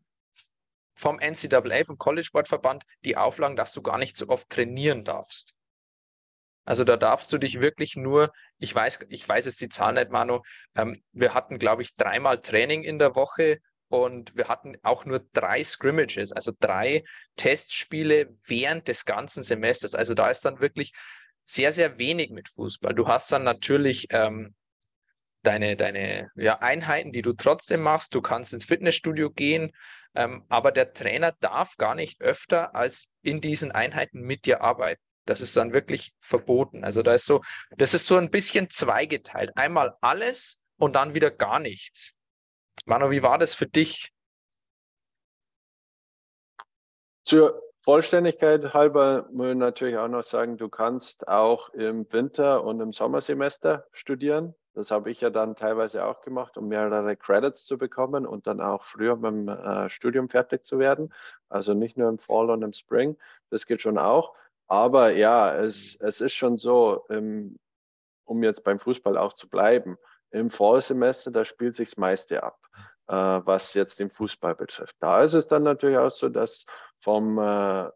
vom 0.94 1.18
NCAA, 1.18 1.84
vom 1.84 1.96
College 1.96 2.26
Sportverband, 2.26 2.84
die 3.02 3.16
Auflagen, 3.16 3.56
dass 3.56 3.72
du 3.72 3.80
gar 3.80 3.96
nicht 3.96 4.16
so 4.16 4.28
oft 4.28 4.48
trainieren 4.50 5.04
darfst. 5.04 5.54
Also 6.64 6.85
da 6.85 6.96
darfst 6.96 7.33
du 7.33 7.38
dich 7.38 7.61
wirklich 7.61 7.96
nur, 7.96 8.33
ich 8.59 8.74
weiß, 8.74 9.00
ich 9.09 9.29
weiß 9.29 9.44
jetzt 9.46 9.61
die 9.61 9.68
Zahl 9.68 9.94
nicht, 9.94 10.11
Manu, 10.11 10.40
ähm, 10.74 11.03
wir 11.12 11.35
hatten, 11.35 11.59
glaube 11.59 11.83
ich, 11.83 11.94
dreimal 11.96 12.40
Training 12.40 12.83
in 12.83 12.98
der 12.98 13.14
Woche 13.14 13.59
und 13.88 14.35
wir 14.35 14.48
hatten 14.48 14.77
auch 14.83 15.05
nur 15.05 15.20
drei 15.33 15.62
Scrimmages, 15.62 16.33
also 16.33 16.53
drei 16.59 17.05
Testspiele 17.37 18.35
während 18.46 18.88
des 18.88 19.05
ganzen 19.05 19.42
Semesters. 19.42 19.94
Also 19.94 20.14
da 20.14 20.31
ist 20.31 20.44
dann 20.44 20.61
wirklich 20.61 20.92
sehr, 21.44 21.72
sehr 21.72 21.98
wenig 21.98 22.31
mit 22.31 22.48
Fußball. 22.48 22.94
Du 22.94 23.07
hast 23.07 23.31
dann 23.31 23.44
natürlich 23.44 24.09
ähm, 24.11 24.55
deine, 25.42 25.77
deine 25.77 26.31
ja, 26.35 26.59
Einheiten, 26.61 27.12
die 27.12 27.22
du 27.22 27.35
trotzdem 27.35 27.83
machst. 27.83 28.14
Du 28.14 28.22
kannst 28.22 28.53
ins 28.55 28.64
Fitnessstudio 28.64 29.31
gehen, 29.31 29.72
ähm, 30.14 30.44
aber 30.48 30.72
der 30.72 30.92
Trainer 30.92 31.33
darf 31.40 31.77
gar 31.77 31.94
nicht 31.94 32.20
öfter 32.20 32.74
als 32.74 33.11
in 33.22 33.40
diesen 33.40 33.70
Einheiten 33.70 34.20
mit 34.20 34.46
dir 34.46 34.62
arbeiten. 34.62 35.03
Das 35.24 35.40
ist 35.40 35.56
dann 35.56 35.72
wirklich 35.72 36.14
verboten. 36.20 36.84
Also 36.84 37.02
da 37.02 37.14
ist 37.14 37.26
so, 37.26 37.42
das 37.76 37.94
ist 37.94 38.06
so 38.06 38.16
ein 38.16 38.30
bisschen 38.30 38.68
zweigeteilt. 38.70 39.52
Einmal 39.56 39.96
alles 40.00 40.62
und 40.76 40.96
dann 40.96 41.14
wieder 41.14 41.30
gar 41.30 41.60
nichts. 41.60 42.18
Manu, 42.87 43.10
wie 43.10 43.22
war 43.22 43.38
das 43.38 43.54
für 43.54 43.66
dich? 43.66 44.12
Zur 47.24 47.62
Vollständigkeit 47.78 48.74
halber 48.74 49.28
ich 49.30 49.56
natürlich 49.56 49.96
auch 49.96 50.08
noch 50.08 50.24
sagen, 50.24 50.56
du 50.56 50.68
kannst 50.68 51.28
auch 51.28 51.68
im 51.70 52.10
Winter- 52.12 52.64
und 52.64 52.80
im 52.80 52.92
Sommersemester 52.92 53.87
studieren. 53.92 54.54
Das 54.74 54.90
habe 54.90 55.10
ich 55.10 55.20
ja 55.20 55.30
dann 55.30 55.54
teilweise 55.54 56.04
auch 56.04 56.22
gemacht, 56.22 56.56
um 56.56 56.68
mehrere 56.68 57.16
Credits 57.16 57.64
zu 57.64 57.78
bekommen 57.78 58.26
und 58.26 58.46
dann 58.46 58.60
auch 58.60 58.84
früher 58.84 59.16
beim 59.16 59.48
äh, 59.48 59.88
Studium 59.88 60.28
fertig 60.28 60.64
zu 60.64 60.78
werden. 60.78 61.12
Also 61.48 61.74
nicht 61.74 61.96
nur 61.96 62.08
im 62.08 62.18
Fall 62.18 62.50
und 62.50 62.62
im 62.62 62.72
Spring, 62.72 63.16
das 63.50 63.66
geht 63.66 63.82
schon 63.82 63.98
auch. 63.98 64.34
Aber 64.66 65.12
ja, 65.12 65.55
es, 65.57 65.96
es 66.00 66.20
ist 66.20 66.35
schon 66.35 66.59
so, 66.59 67.05
im, 67.09 67.59
um 68.24 68.42
jetzt 68.42 68.64
beim 68.64 68.79
Fußball 68.79 69.16
auch 69.16 69.33
zu 69.33 69.48
bleiben, 69.48 69.96
im 70.31 70.50
Fallsemester, 70.50 71.31
da 71.31 71.44
spielt 71.44 71.77
sich 71.77 71.90
das 71.90 71.96
meiste 71.96 72.42
ab, 72.42 72.59
äh, 73.09 73.14
was 73.14 73.74
jetzt 73.74 74.00
den 74.00 74.11
Fußball 74.11 74.55
betrifft. 74.55 74.96
Da 75.00 75.22
ist 75.22 75.35
es 75.35 75.46
dann 75.46 75.62
natürlich 75.62 75.98
auch 75.98 76.11
so, 76.11 76.29
dass 76.29 76.64
vom 77.00 77.38
äh, 77.38 77.90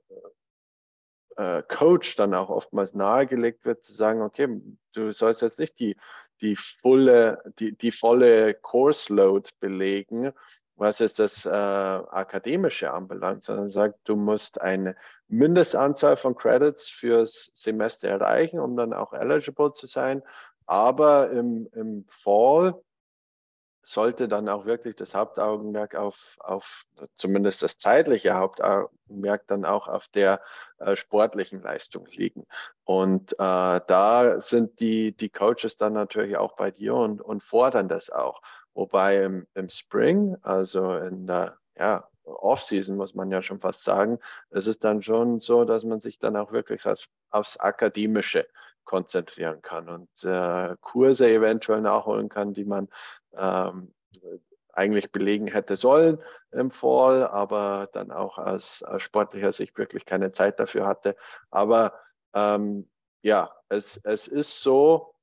äh, 1.37 1.63
Coach 1.69 2.17
dann 2.17 2.35
auch 2.35 2.51
oftmals 2.51 2.95
nahegelegt 2.95 3.65
wird, 3.65 3.83
zu 3.83 3.95
sagen, 3.95 4.23
okay, 4.23 4.61
du 4.93 5.13
sollst 5.13 5.43
jetzt 5.43 5.59
nicht 5.59 5.79
die 5.79 5.97
die 6.41 6.57
volle, 6.57 7.43
die, 7.59 7.77
die 7.77 7.93
volle 7.93 8.55
Course 8.55 9.13
Load 9.13 9.51
belegen, 9.61 10.33
was 10.79 11.01
jetzt 11.01 11.19
das 11.19 11.45
äh, 11.45 11.51
Akademische 11.51 12.93
anbelangt, 12.93 13.45
sondern 13.45 13.71
sagt, 13.71 13.99
du 14.05 14.17
musst 14.17 14.61
eine 14.61 14.97
Mindestanzahl 15.29 16.17
von 16.17 16.37
Credits 16.37 16.89
fürs 16.89 17.51
Semester 17.55 18.09
erreichen, 18.09 18.61
um 18.61 18.77
dann 18.77 18.93
auch 18.93 19.13
eligible 19.13 19.73
zu 19.73 19.87
sein. 19.87 20.23
Aber 20.67 21.31
im, 21.31 21.69
im 21.73 22.05
Fall 22.09 22.75
sollte 23.89 24.29
dann 24.29 24.51
auch 24.51 24.67
wirklich 24.67 24.97
das 24.97 25.15
Hauptaugenmerk 25.15 25.95
auf, 25.95 26.37
auf 26.41 26.85
zumindest 27.15 27.63
das 27.63 27.79
zeitliche 27.79 28.35
Hauptaugenmerk 28.35 29.47
dann 29.47 29.65
auch 29.65 29.89
auf 29.89 30.09
der 30.09 30.43
äh, 30.79 30.95
sportlichen 30.95 31.63
Leistung 31.63 32.07
liegen. 32.07 32.47
Und 32.85 33.33
äh, 33.33 33.37
da 33.39 34.41
sind 34.41 34.79
die, 34.81 35.17
die 35.17 35.31
Coaches 35.31 35.79
dann 35.79 35.95
natürlich 35.95 36.37
auch 36.37 36.55
bei 36.55 36.71
dir 36.71 36.95
und, 36.95 37.23
und 37.23 37.43
fordern 37.43 37.89
das 37.89 38.11
auch. 38.11 38.43
Wobei 38.79 39.25
im, 39.25 39.49
im 39.55 39.69
Spring, 39.71 40.37
also 40.43 40.95
in 40.99 41.27
der 41.27 41.59
ja, 41.77 42.09
Off-Season, 42.23 42.97
muss 42.97 43.13
man 43.13 43.29
ja 43.33 43.43
schon 43.43 43.59
fast 43.59 43.83
sagen, 43.83 44.21
es 44.51 44.69
ist 44.69 44.85
dann 44.85 45.03
schon 45.03 45.41
so, 45.41 45.65
dass 45.65 45.83
man 45.83 45.99
sich 45.99 46.21
dann 46.21 46.37
auch 46.37 46.53
wirklich 46.53 46.87
aufs, 46.87 47.09
aufs 47.31 47.57
Akademische 47.57 48.47
konzentrieren 48.85 49.63
kann 49.63 49.89
und 49.89 50.09
äh, 50.23 50.77
Kurse 50.81 51.29
eventuell 51.29 51.81
nachholen 51.81 52.29
kann, 52.29 52.55
die 52.55 52.65
man 52.65 52.89
ähm, 53.33 53.93
eigentlich 54.73 55.11
belegen 55.11 55.49
hätte 55.49 55.77
sollen 55.77 56.23
im 56.53 56.71
Fall, 56.71 57.27
aber 57.27 57.89
dann 57.93 58.13
auch 58.13 58.39
aus, 58.39 58.85
aus, 58.85 59.03
sportlicher 59.03 59.53
Sicht 59.53 59.77
wirklich 59.77 60.05
keine 60.07 60.31
Zeit 60.31 60.61
dafür 60.61 60.87
hatte. 60.87 61.17
Aber 61.51 61.99
ähm, 62.33 62.89
ja, 63.23 63.53
es, 63.69 63.97
es 64.05 64.29
ist 64.29 64.63
so, 64.63 65.17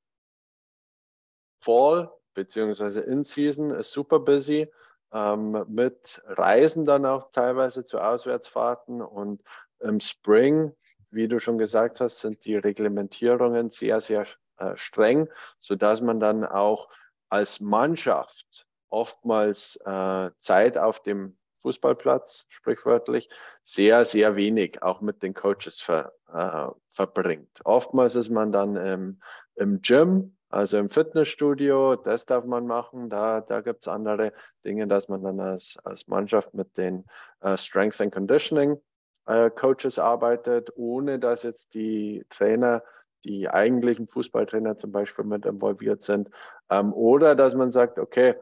Fall 1.58 2.12
beziehungsweise 2.36 3.00
In-Season 3.00 3.70
ist 3.72 3.90
super 3.90 4.20
busy 4.20 4.70
ähm, 5.12 5.64
mit 5.68 6.22
Reisen 6.26 6.84
dann 6.84 7.06
auch 7.06 7.32
teilweise 7.32 7.84
zu 7.84 7.98
Auswärtsfahrten 7.98 9.00
und 9.00 9.42
im 9.80 9.98
Spring, 10.00 10.72
wie 11.10 11.26
du 11.26 11.40
schon 11.40 11.58
gesagt 11.58 12.00
hast, 12.00 12.20
sind 12.20 12.44
die 12.44 12.56
Reglementierungen 12.56 13.70
sehr, 13.70 14.00
sehr 14.00 14.26
äh, 14.58 14.76
streng, 14.76 15.28
sodass 15.58 16.00
man 16.00 16.20
dann 16.20 16.44
auch 16.44 16.88
als 17.28 17.60
Mannschaft 17.60 18.66
oftmals 18.90 19.76
äh, 19.84 20.30
Zeit 20.38 20.78
auf 20.78 21.02
dem 21.02 21.36
Fußballplatz, 21.58 22.44
sprichwörtlich, 22.48 23.28
sehr, 23.64 24.04
sehr 24.04 24.36
wenig 24.36 24.82
auch 24.82 25.00
mit 25.00 25.22
den 25.22 25.34
Coaches 25.34 25.80
ver, 25.80 26.12
äh, 26.32 26.68
verbringt. 26.90 27.60
Oftmals 27.64 28.14
ist 28.14 28.30
man 28.30 28.52
dann 28.52 28.76
im, 28.76 29.20
im 29.56 29.80
Gym, 29.80 30.35
also 30.56 30.78
im 30.78 30.88
Fitnessstudio, 30.88 31.96
das 31.96 32.24
darf 32.24 32.46
man 32.46 32.66
machen. 32.66 33.10
Da, 33.10 33.42
da 33.42 33.60
gibt 33.60 33.82
es 33.82 33.88
andere 33.88 34.32
Dinge, 34.64 34.86
dass 34.86 35.06
man 35.08 35.22
dann 35.22 35.38
als, 35.38 35.76
als 35.84 36.08
Mannschaft 36.08 36.54
mit 36.54 36.78
den 36.78 37.04
äh, 37.40 37.58
Strength 37.58 38.00
and 38.00 38.12
Conditioning 38.14 38.80
äh, 39.26 39.50
Coaches 39.50 39.98
arbeitet, 39.98 40.70
ohne 40.74 41.18
dass 41.18 41.42
jetzt 41.42 41.74
die 41.74 42.24
Trainer 42.30 42.82
die 43.24 43.50
eigentlichen 43.50 44.08
Fußballtrainer 44.08 44.78
zum 44.78 44.92
Beispiel 44.92 45.26
mit 45.26 45.44
involviert 45.44 46.02
sind. 46.02 46.30
Ähm, 46.70 46.94
oder 46.94 47.34
dass 47.34 47.54
man 47.54 47.70
sagt, 47.70 47.98
okay, 47.98 48.34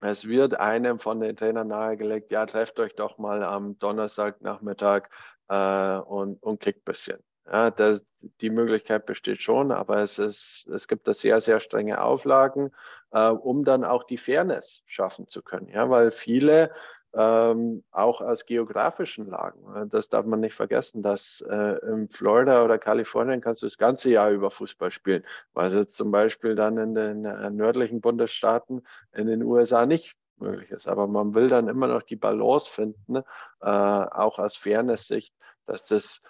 es 0.00 0.28
wird 0.28 0.60
einem 0.60 0.98
von 0.98 1.20
den 1.20 1.36
Trainern 1.36 1.68
nahegelegt, 1.68 2.32
ja, 2.32 2.44
trefft 2.44 2.78
euch 2.78 2.94
doch 2.96 3.16
mal 3.16 3.42
am 3.42 3.78
Donnerstagnachmittag 3.78 5.08
äh, 5.48 5.96
und, 5.96 6.42
und 6.42 6.60
kickt 6.60 6.80
ein 6.80 6.84
bisschen. 6.84 7.18
Ja, 7.46 7.70
das, 7.70 8.04
die 8.40 8.50
Möglichkeit 8.50 9.06
besteht 9.06 9.42
schon, 9.42 9.70
aber 9.70 9.98
es, 9.98 10.18
ist, 10.18 10.66
es 10.68 10.88
gibt 10.88 11.06
da 11.06 11.12
sehr, 11.12 11.40
sehr 11.40 11.60
strenge 11.60 12.02
Auflagen, 12.02 12.72
äh, 13.10 13.28
um 13.28 13.64
dann 13.64 13.84
auch 13.84 14.04
die 14.04 14.18
Fairness 14.18 14.82
schaffen 14.86 15.28
zu 15.28 15.42
können. 15.42 15.68
Ja, 15.68 15.90
weil 15.90 16.10
viele 16.10 16.70
ähm, 17.14 17.84
auch 17.92 18.20
aus 18.20 18.44
geografischen 18.44 19.28
Lagen. 19.28 19.88
Das 19.90 20.08
darf 20.08 20.26
man 20.26 20.40
nicht 20.40 20.54
vergessen, 20.54 21.02
dass 21.02 21.44
äh, 21.48 21.78
in 21.86 22.08
Florida 22.08 22.64
oder 22.64 22.78
Kalifornien 22.78 23.40
kannst 23.40 23.62
du 23.62 23.66
das 23.66 23.78
ganze 23.78 24.10
Jahr 24.10 24.30
über 24.30 24.50
Fußball 24.50 24.90
spielen, 24.90 25.24
was 25.52 25.72
jetzt 25.72 25.96
zum 25.96 26.10
Beispiel 26.10 26.54
dann 26.56 26.76
in 26.76 26.94
den 26.94 27.24
äh, 27.24 27.50
nördlichen 27.50 28.00
Bundesstaaten 28.00 28.82
in 29.12 29.26
den 29.26 29.42
USA 29.42 29.86
nicht 29.86 30.16
möglich 30.38 30.70
ist. 30.70 30.88
Aber 30.88 31.06
man 31.06 31.34
will 31.34 31.48
dann 31.48 31.68
immer 31.68 31.86
noch 31.86 32.02
die 32.02 32.16
Balance 32.16 32.70
finden, 32.70 33.16
äh, 33.16 33.22
auch 33.60 34.38
aus 34.38 34.56
Fairness-Sicht, 34.56 35.34
dass 35.66 35.86
das 35.86 36.20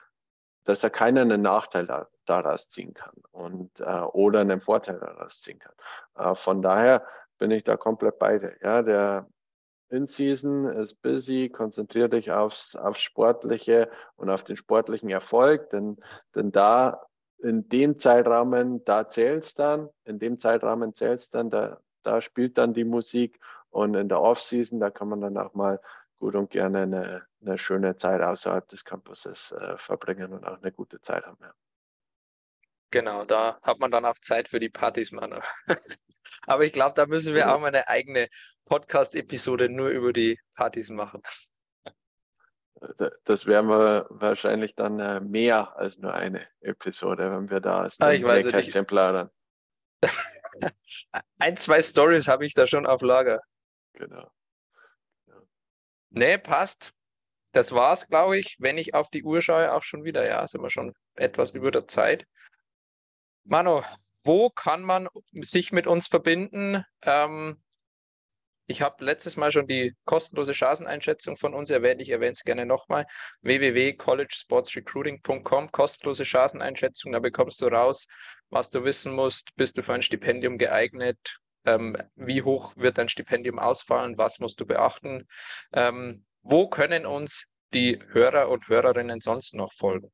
dass 0.64 0.80
da 0.80 0.90
keiner 0.90 1.22
einen 1.22 1.42
Nachteil 1.42 1.86
da, 1.86 2.08
daraus 2.26 2.68
ziehen 2.68 2.94
kann 2.94 3.14
und 3.32 3.80
äh, 3.80 4.00
oder 4.00 4.40
einen 4.40 4.60
Vorteil 4.60 4.98
daraus 4.98 5.40
ziehen 5.40 5.58
kann. 5.58 5.74
Äh, 6.16 6.34
von 6.34 6.62
daher 6.62 7.06
bin 7.38 7.50
ich 7.50 7.64
da 7.64 7.76
komplett 7.76 8.18
bei 8.18 8.38
dir. 8.38 8.56
Ja, 8.62 8.82
der 8.82 9.28
in-Season 9.90 10.66
ist 10.66 11.02
busy, 11.02 11.50
konzentriere 11.50 12.08
dich 12.08 12.32
aufs, 12.32 12.74
aufs 12.74 13.00
Sportliche 13.00 13.90
und 14.16 14.30
auf 14.30 14.44
den 14.44 14.56
sportlichen 14.56 15.10
Erfolg, 15.10 15.70
denn, 15.70 15.98
denn 16.34 16.50
da 16.50 17.06
in 17.38 17.68
dem 17.68 17.98
Zeitrahmen, 17.98 18.84
da 18.84 19.08
zählst 19.08 19.58
dann, 19.58 19.90
in 20.04 20.18
dem 20.18 20.38
Zeitrahmen 20.38 20.94
zählst 20.94 21.34
dann, 21.34 21.50
da, 21.50 21.78
da 22.02 22.20
spielt 22.20 22.56
dann 22.58 22.72
die 22.72 22.84
Musik 22.84 23.38
und 23.70 23.94
in 23.94 24.08
der 24.08 24.20
Off-Season, 24.20 24.80
da 24.80 24.90
kann 24.90 25.08
man 25.08 25.20
dann 25.20 25.36
auch 25.36 25.54
mal 25.54 25.80
gut 26.18 26.34
und 26.34 26.50
gerne 26.50 26.82
eine, 26.82 27.26
eine 27.40 27.58
schöne 27.58 27.96
Zeit 27.96 28.22
außerhalb 28.22 28.68
des 28.68 28.84
Campuses 28.84 29.52
äh, 29.52 29.76
verbringen 29.76 30.32
und 30.32 30.44
auch 30.44 30.60
eine 30.60 30.72
gute 30.72 31.00
Zeit 31.00 31.24
haben. 31.26 31.38
Ja. 31.40 31.52
Genau, 32.90 33.24
da 33.24 33.58
hat 33.62 33.80
man 33.80 33.90
dann 33.90 34.04
auch 34.04 34.18
Zeit 34.20 34.48
für 34.48 34.60
die 34.60 34.68
Partys, 34.68 35.10
Mann. 35.10 35.40
Aber 36.46 36.64
ich 36.64 36.72
glaube, 36.72 36.94
da 36.94 37.06
müssen 37.06 37.34
wir 37.34 37.52
auch 37.52 37.58
mal 37.58 37.68
eine 37.68 37.88
eigene 37.88 38.28
Podcast-Episode 38.66 39.68
nur 39.68 39.88
über 39.88 40.12
die 40.12 40.38
Partys 40.54 40.90
machen. 40.90 41.20
Das 43.24 43.46
werden 43.46 43.68
wir 43.68 44.06
wahrscheinlich 44.10 44.74
dann 44.74 45.00
äh, 45.00 45.20
mehr 45.20 45.76
als 45.76 45.98
nur 45.98 46.14
eine 46.14 46.46
Episode, 46.60 47.30
wenn 47.30 47.50
wir 47.50 47.60
da 47.60 47.80
als 47.82 48.00
ah, 48.00 48.12
ich 48.12 48.22
weiß 48.22 48.46
Kästchen 48.46 48.86
plaudern. 48.86 49.30
Ein, 51.38 51.56
zwei 51.56 51.82
Stories 51.82 52.28
habe 52.28 52.44
ich 52.46 52.54
da 52.54 52.66
schon 52.66 52.86
auf 52.86 53.02
Lager. 53.02 53.40
Genau. 53.94 54.30
Nee, 56.16 56.38
passt. 56.38 56.92
Das 57.50 57.72
war's, 57.72 58.06
glaube 58.06 58.38
ich. 58.38 58.56
Wenn 58.60 58.78
ich 58.78 58.94
auf 58.94 59.10
die 59.10 59.24
Uhr 59.24 59.42
schaue, 59.42 59.72
auch 59.72 59.82
schon 59.82 60.04
wieder. 60.04 60.24
Ja, 60.26 60.46
sind 60.46 60.62
wir 60.62 60.70
schon 60.70 60.94
etwas 61.16 61.50
über 61.50 61.72
der 61.72 61.88
Zeit. 61.88 62.24
Mano, 63.44 63.84
wo 64.22 64.48
kann 64.48 64.82
man 64.82 65.08
sich 65.32 65.72
mit 65.72 65.88
uns 65.88 66.06
verbinden? 66.06 66.84
Ähm, 67.02 67.60
ich 68.66 68.80
habe 68.80 69.04
letztes 69.04 69.36
Mal 69.36 69.50
schon 69.50 69.66
die 69.66 69.92
kostenlose 70.04 70.54
Chanceneinschätzung 70.54 71.36
von 71.36 71.52
uns 71.52 71.70
erwähnt. 71.70 72.00
Ich 72.00 72.10
erwähne 72.10 72.30
es 72.32 72.44
gerne 72.44 72.64
nochmal. 72.64 73.06
www.collegesportsrecruiting.com, 73.42 75.72
kostenlose 75.72 76.24
Chanceneinschätzung. 76.24 77.10
Da 77.10 77.18
bekommst 77.18 77.60
du 77.60 77.66
raus, 77.66 78.06
was 78.50 78.70
du 78.70 78.84
wissen 78.84 79.14
musst. 79.14 79.56
Bist 79.56 79.76
du 79.76 79.82
für 79.82 79.94
ein 79.94 80.02
Stipendium 80.02 80.58
geeignet? 80.58 81.40
Ähm, 81.64 81.96
wie 82.14 82.42
hoch 82.42 82.76
wird 82.76 82.98
dein 82.98 83.08
Stipendium 83.08 83.58
ausfallen? 83.58 84.18
Was 84.18 84.38
musst 84.40 84.60
du 84.60 84.66
beachten? 84.66 85.26
Ähm, 85.72 86.26
wo 86.42 86.68
können 86.68 87.06
uns 87.06 87.54
die 87.72 87.98
Hörer 88.12 88.50
und 88.50 88.68
Hörerinnen 88.68 89.20
sonst 89.20 89.54
noch 89.54 89.72
folgen? 89.72 90.12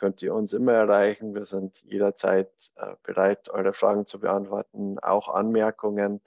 könnt 0.03 0.21
ihr 0.21 0.35
uns 0.35 0.53
immer 0.53 0.73
erreichen. 0.73 1.33
Wir 1.33 1.45
sind 1.45 1.81
jederzeit 1.85 2.51
äh, 2.75 2.97
bereit, 3.05 3.49
eure 3.51 3.73
Fragen 3.73 4.05
zu 4.05 4.19
beantworten, 4.19 4.99
auch 4.99 5.29
Anmerkungen 5.29 6.21